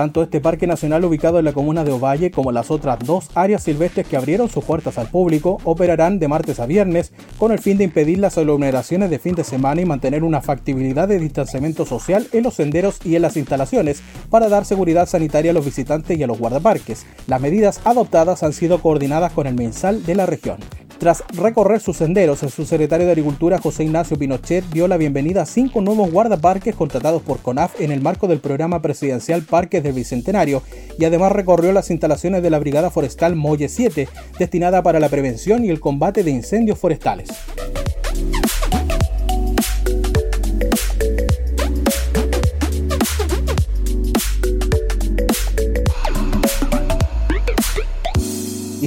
Tanto 0.00 0.22
este 0.22 0.40
parque 0.40 0.66
nacional 0.66 1.04
ubicado 1.04 1.38
en 1.38 1.44
la 1.44 1.52
comuna 1.52 1.84
de 1.84 1.92
Ovalle 1.92 2.30
como 2.30 2.52
las 2.52 2.70
otras 2.70 3.00
dos 3.00 3.28
áreas 3.34 3.64
silvestres 3.64 4.06
que 4.06 4.16
abrieron 4.16 4.48
sus 4.48 4.64
puertas 4.64 4.96
al 4.96 5.10
público 5.10 5.58
operarán 5.64 6.18
de 6.18 6.26
martes 6.26 6.58
a 6.58 6.64
viernes 6.64 7.12
con 7.36 7.52
el 7.52 7.58
fin 7.58 7.76
de 7.76 7.84
impedir 7.84 8.18
las 8.18 8.38
aglomeraciones 8.38 9.10
de 9.10 9.18
fin 9.18 9.34
de 9.34 9.44
semana 9.44 9.82
y 9.82 9.84
mantener 9.84 10.24
una 10.24 10.40
factibilidad 10.40 11.06
de 11.06 11.18
distanciamiento 11.18 11.84
social 11.84 12.28
en 12.32 12.44
los 12.44 12.54
senderos 12.54 12.98
y 13.04 13.14
en 13.14 13.20
las 13.20 13.36
instalaciones 13.36 14.00
para 14.30 14.48
dar 14.48 14.64
seguridad 14.64 15.06
sanitaria 15.06 15.50
a 15.50 15.54
los 15.54 15.66
visitantes 15.66 16.16
y 16.16 16.22
a 16.22 16.26
los 16.26 16.38
guardaparques. 16.38 17.04
Las 17.26 17.42
medidas 17.42 17.82
adoptadas 17.84 18.42
han 18.42 18.54
sido 18.54 18.80
coordinadas 18.80 19.32
con 19.32 19.46
el 19.46 19.54
mensal 19.54 20.06
de 20.06 20.14
la 20.14 20.24
región. 20.24 20.60
Tras 21.00 21.24
recorrer 21.32 21.80
sus 21.80 21.96
senderos, 21.96 22.42
el 22.42 22.50
subsecretario 22.50 23.06
de 23.06 23.12
Agricultura 23.12 23.56
José 23.56 23.84
Ignacio 23.84 24.18
Pinochet 24.18 24.66
dio 24.66 24.86
la 24.86 24.98
bienvenida 24.98 25.40
a 25.40 25.46
cinco 25.46 25.80
nuevos 25.80 26.10
guardaparques 26.12 26.74
contratados 26.74 27.22
por 27.22 27.38
CONAF 27.38 27.80
en 27.80 27.90
el 27.90 28.02
marco 28.02 28.28
del 28.28 28.40
programa 28.40 28.82
presidencial 28.82 29.40
Parques 29.40 29.82
del 29.82 29.94
Bicentenario 29.94 30.62
y 30.98 31.06
además 31.06 31.32
recorrió 31.32 31.72
las 31.72 31.90
instalaciones 31.90 32.42
de 32.42 32.50
la 32.50 32.58
Brigada 32.58 32.90
Forestal 32.90 33.34
Molle 33.34 33.70
7, 33.70 34.08
destinada 34.38 34.82
para 34.82 35.00
la 35.00 35.08
prevención 35.08 35.64
y 35.64 35.70
el 35.70 35.80
combate 35.80 36.22
de 36.22 36.32
incendios 36.32 36.78
forestales. 36.78 37.30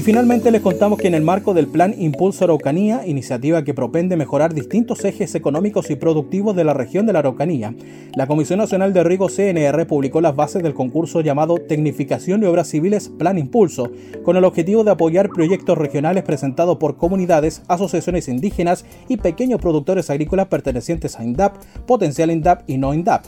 Finalmente 0.03 0.51
les 0.51 0.61
contamos 0.61 0.99
que 0.99 1.07
en 1.07 1.13
el 1.13 1.21
marco 1.21 1.53
del 1.53 1.67
Plan 1.67 1.95
Impulso 1.97 2.43
Araucanía, 2.43 3.07
iniciativa 3.07 3.63
que 3.63 3.73
propende 3.73 4.17
mejorar 4.17 4.53
distintos 4.53 5.05
ejes 5.05 5.33
económicos 5.33 5.89
y 5.89 5.95
productivos 5.95 6.55
de 6.57 6.65
la 6.65 6.73
región 6.73 7.05
de 7.05 7.13
la 7.13 7.19
Araucanía, 7.19 7.73
la 8.15 8.27
Comisión 8.27 8.59
Nacional 8.59 8.91
de 8.91 9.03
Riego 9.05 9.29
CNR 9.29 9.87
publicó 9.87 10.19
las 10.19 10.35
bases 10.35 10.61
del 10.61 10.73
concurso 10.73 11.21
llamado 11.21 11.57
Tecnificación 11.57 12.41
de 12.41 12.47
Obras 12.47 12.67
Civiles 12.67 13.09
Plan 13.17 13.37
Impulso, 13.37 13.91
con 14.23 14.35
el 14.35 14.43
objetivo 14.43 14.83
de 14.83 14.91
apoyar 14.91 15.29
proyectos 15.29 15.77
regionales 15.77 16.23
presentados 16.23 16.77
por 16.77 16.97
comunidades, 16.97 17.63
asociaciones 17.69 18.27
indígenas 18.27 18.85
y 19.07 19.17
pequeños 19.17 19.61
productores 19.61 20.09
agrícolas 20.09 20.47
pertenecientes 20.47 21.17
a 21.17 21.23
INDAP, 21.23 21.55
potencial 21.85 22.29
INDAP 22.29 22.69
y 22.69 22.77
no 22.77 22.93
INDAP. 22.93 23.23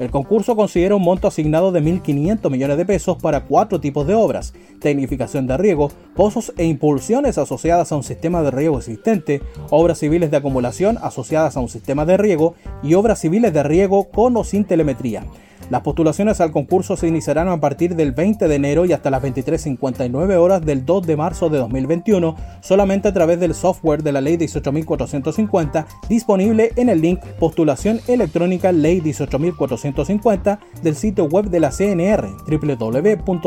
El 0.00 0.10
concurso 0.10 0.56
considera 0.56 0.96
un 0.96 1.02
monto 1.02 1.28
asignado 1.28 1.72
de 1.72 1.82
1.500 1.82 2.50
millones 2.50 2.78
de 2.78 2.86
pesos 2.86 3.18
para 3.18 3.44
cuatro 3.44 3.80
tipos 3.80 4.06
de 4.06 4.14
obras, 4.14 4.54
tecnificación 4.80 5.46
de 5.46 5.58
riego, 5.58 5.90
pozos 6.16 6.54
e 6.56 6.64
impulsiones 6.64 7.36
asociadas 7.36 7.92
a 7.92 7.96
un 7.96 8.02
sistema 8.02 8.42
de 8.42 8.50
riego 8.50 8.78
existente, 8.78 9.42
obras 9.68 9.98
civiles 9.98 10.30
de 10.30 10.38
acumulación 10.38 10.96
asociadas 11.02 11.58
a 11.58 11.60
un 11.60 11.68
sistema 11.68 12.06
de 12.06 12.16
riego 12.16 12.54
y 12.82 12.94
obras 12.94 13.20
civiles 13.20 13.52
de 13.52 13.62
riego 13.62 14.04
con 14.04 14.38
o 14.38 14.42
sin 14.42 14.64
telemetría. 14.64 15.22
Las 15.70 15.82
postulaciones 15.82 16.40
al 16.40 16.50
concurso 16.50 16.96
se 16.96 17.06
iniciarán 17.06 17.46
a 17.48 17.60
partir 17.60 17.94
del 17.94 18.10
20 18.10 18.48
de 18.48 18.54
enero 18.56 18.86
y 18.86 18.92
hasta 18.92 19.08
las 19.08 19.22
23.59 19.22 20.36
horas 20.36 20.66
del 20.66 20.84
2 20.84 21.06
de 21.06 21.16
marzo 21.16 21.48
de 21.48 21.58
2021, 21.58 22.34
solamente 22.60 23.06
a 23.06 23.12
través 23.12 23.38
del 23.38 23.54
software 23.54 24.02
de 24.02 24.10
la 24.10 24.20
Ley 24.20 24.36
18.450 24.36 25.86
disponible 26.08 26.72
en 26.74 26.88
el 26.88 27.00
link 27.00 27.20
Postulación 27.38 28.00
Electrónica 28.08 28.72
Ley 28.72 29.00
18.450 29.00 30.58
del 30.82 30.96
sitio 30.96 31.26
web 31.26 31.44
de 31.50 31.60
la 31.60 31.70
CNR 31.70 32.26
www.cnr.gov.cl. 32.48 33.40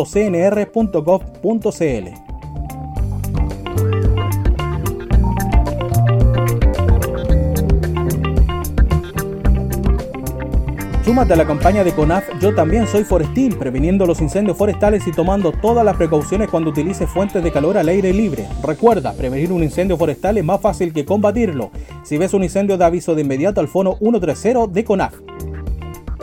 Súmate 11.03 11.33
a 11.33 11.35
la 11.35 11.45
campaña 11.45 11.83
de 11.83 11.91
CONAF 11.91 12.29
Yo 12.39 12.55
también 12.55 12.87
soy 12.87 13.03
forestil, 13.03 13.57
previniendo 13.57 14.05
los 14.05 14.21
incendios 14.21 14.57
forestales 14.57 15.05
y 15.05 15.11
tomando 15.11 15.51
todas 15.51 15.83
las 15.83 15.97
precauciones 15.97 16.49
cuando 16.49 16.69
utilice 16.69 17.07
fuentes 17.07 17.43
de 17.43 17.51
calor 17.51 17.77
al 17.77 17.89
aire 17.89 18.13
libre. 18.13 18.47
Recuerda, 18.63 19.11
prevenir 19.11 19.51
un 19.51 19.63
incendio 19.63 19.97
forestal 19.97 20.37
es 20.37 20.45
más 20.45 20.61
fácil 20.61 20.93
que 20.93 21.03
combatirlo. 21.03 21.71
Si 22.03 22.17
ves 22.17 22.33
un 22.33 22.43
incendio, 22.43 22.77
da 22.77 22.85
aviso 22.85 23.15
de 23.15 23.21
inmediato 23.21 23.59
al 23.59 23.67
fono 23.67 23.97
130 23.99 24.67
de 24.67 24.83
CONAF. 24.85 25.13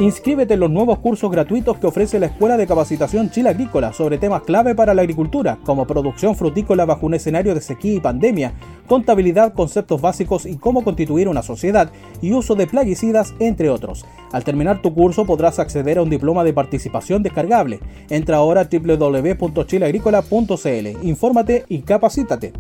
Inscríbete 0.00 0.54
en 0.54 0.60
los 0.60 0.70
nuevos 0.70 0.98
cursos 1.00 1.30
gratuitos 1.30 1.76
que 1.76 1.86
ofrece 1.86 2.18
la 2.18 2.24
Escuela 2.24 2.56
de 2.56 2.66
Capacitación 2.66 3.30
Chile 3.30 3.50
Agrícola 3.50 3.92
sobre 3.92 4.16
temas 4.16 4.40
clave 4.44 4.74
para 4.74 4.94
la 4.94 5.02
agricultura, 5.02 5.58
como 5.62 5.86
producción 5.86 6.34
frutícola 6.34 6.86
bajo 6.86 7.04
un 7.04 7.12
escenario 7.12 7.54
de 7.54 7.60
sequía 7.60 7.92
y 7.92 8.00
pandemia, 8.00 8.54
contabilidad, 8.86 9.52
conceptos 9.52 10.00
básicos 10.00 10.46
y 10.46 10.56
cómo 10.56 10.84
constituir 10.84 11.28
una 11.28 11.42
sociedad 11.42 11.92
y 12.22 12.32
uso 12.32 12.54
de 12.54 12.66
plaguicidas, 12.66 13.34
entre 13.40 13.68
otros. 13.68 14.06
Al 14.32 14.42
terminar 14.42 14.80
tu 14.80 14.94
curso 14.94 15.26
podrás 15.26 15.58
acceder 15.58 15.98
a 15.98 16.02
un 16.02 16.08
diploma 16.08 16.44
de 16.44 16.54
participación 16.54 17.22
descargable. 17.22 17.80
Entra 18.08 18.38
ahora 18.38 18.62
a 18.62 18.70
www.chileagrícola.cl, 18.72 21.06
infórmate 21.06 21.66
y 21.68 21.80
capacítate. 21.80 22.54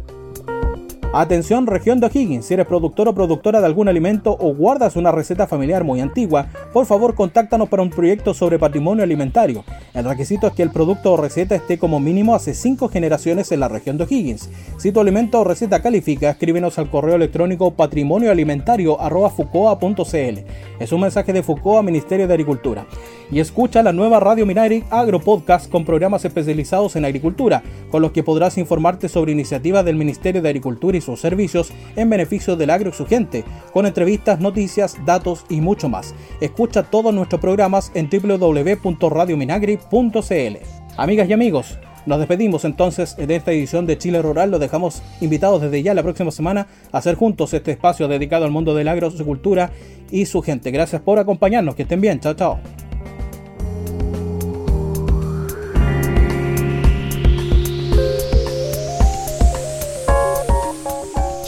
Atención 1.12 1.66
región 1.66 1.98
de 1.98 2.06
O'Higgins, 2.06 2.46
si 2.46 2.54
eres 2.54 2.68
productor 2.68 3.08
o 3.08 3.14
productora 3.14 3.58
de 3.58 3.66
algún 3.66 3.88
alimento 3.88 4.36
o 4.38 4.54
guardas 4.54 4.94
una 4.94 5.10
receta 5.10 5.48
familiar 5.48 5.82
muy 5.82 6.00
antigua, 6.00 6.46
por 6.72 6.86
favor 6.86 7.16
contáctanos 7.16 7.68
para 7.68 7.82
un 7.82 7.90
proyecto 7.90 8.32
sobre 8.32 8.60
patrimonio 8.60 9.02
alimentario. 9.02 9.64
El 9.92 10.04
requisito 10.04 10.46
es 10.46 10.52
que 10.52 10.62
el 10.62 10.70
producto 10.70 11.12
o 11.12 11.16
receta 11.16 11.56
esté 11.56 11.78
como 11.78 11.98
mínimo 11.98 12.36
hace 12.36 12.54
5 12.54 12.88
generaciones 12.90 13.50
en 13.50 13.58
la 13.58 13.66
región 13.66 13.98
de 13.98 14.04
O'Higgins. 14.04 14.50
Si 14.78 14.92
tu 14.92 15.00
alimento 15.00 15.40
o 15.40 15.44
receta 15.44 15.82
califica, 15.82 16.30
escríbenos 16.30 16.78
al 16.78 16.88
correo 16.88 17.16
electrónico 17.16 17.72
patrimonioalimentario.fucoa.cl. 17.72 20.38
Es 20.78 20.92
un 20.92 21.00
mensaje 21.00 21.32
de 21.32 21.42
Fucoa, 21.42 21.82
Ministerio 21.82 22.28
de 22.28 22.34
Agricultura. 22.34 22.86
Y 23.32 23.40
escucha 23.40 23.82
la 23.82 23.92
nueva 23.92 24.20
Radio 24.20 24.46
Minari 24.46 24.84
Agro 24.90 25.18
Podcast 25.20 25.68
con 25.70 25.84
programas 25.84 26.24
especializados 26.24 26.94
en 26.94 27.04
agricultura, 27.04 27.64
con 27.90 28.00
los 28.00 28.12
que 28.12 28.22
podrás 28.22 28.58
informarte 28.58 29.08
sobre 29.08 29.32
iniciativas 29.32 29.84
del 29.84 29.96
Ministerio 29.96 30.40
de 30.40 30.48
Agricultura 30.48 30.99
y 31.00 31.02
sus 31.02 31.20
servicios 31.20 31.72
en 31.96 32.08
beneficio 32.08 32.54
del 32.54 32.70
agro 32.70 32.90
exigente, 32.90 33.42
con 33.72 33.86
entrevistas, 33.86 34.38
noticias, 34.38 34.96
datos 35.04 35.44
y 35.48 35.60
mucho 35.60 35.88
más. 35.88 36.14
Escucha 36.40 36.84
todos 36.84 37.12
nuestros 37.12 37.40
programas 37.40 37.90
en 37.94 38.08
www.radiominagri.cl. 38.08 40.56
Amigas 40.96 41.28
y 41.28 41.32
amigos, 41.32 41.78
nos 42.06 42.18
despedimos 42.18 42.64
entonces 42.64 43.16
de 43.16 43.36
esta 43.36 43.52
edición 43.52 43.86
de 43.86 43.98
Chile 43.98 44.22
Rural. 44.22 44.50
Los 44.50 44.60
dejamos 44.60 45.02
invitados 45.20 45.62
desde 45.62 45.82
ya 45.82 45.94
la 45.94 46.02
próxima 46.02 46.30
semana 46.30 46.66
a 46.92 46.98
hacer 46.98 47.14
juntos 47.14 47.52
este 47.52 47.72
espacio 47.72 48.08
dedicado 48.08 48.44
al 48.44 48.50
mundo 48.50 48.74
del 48.74 48.88
agro, 48.88 49.10
su 49.10 49.24
cultura 49.24 49.70
y 50.10 50.26
su 50.26 50.42
gente. 50.42 50.70
Gracias 50.70 51.02
por 51.02 51.18
acompañarnos. 51.18 51.74
Que 51.74 51.82
estén 51.82 52.00
bien. 52.00 52.20
Chao, 52.20 52.34
chao. 52.34 52.60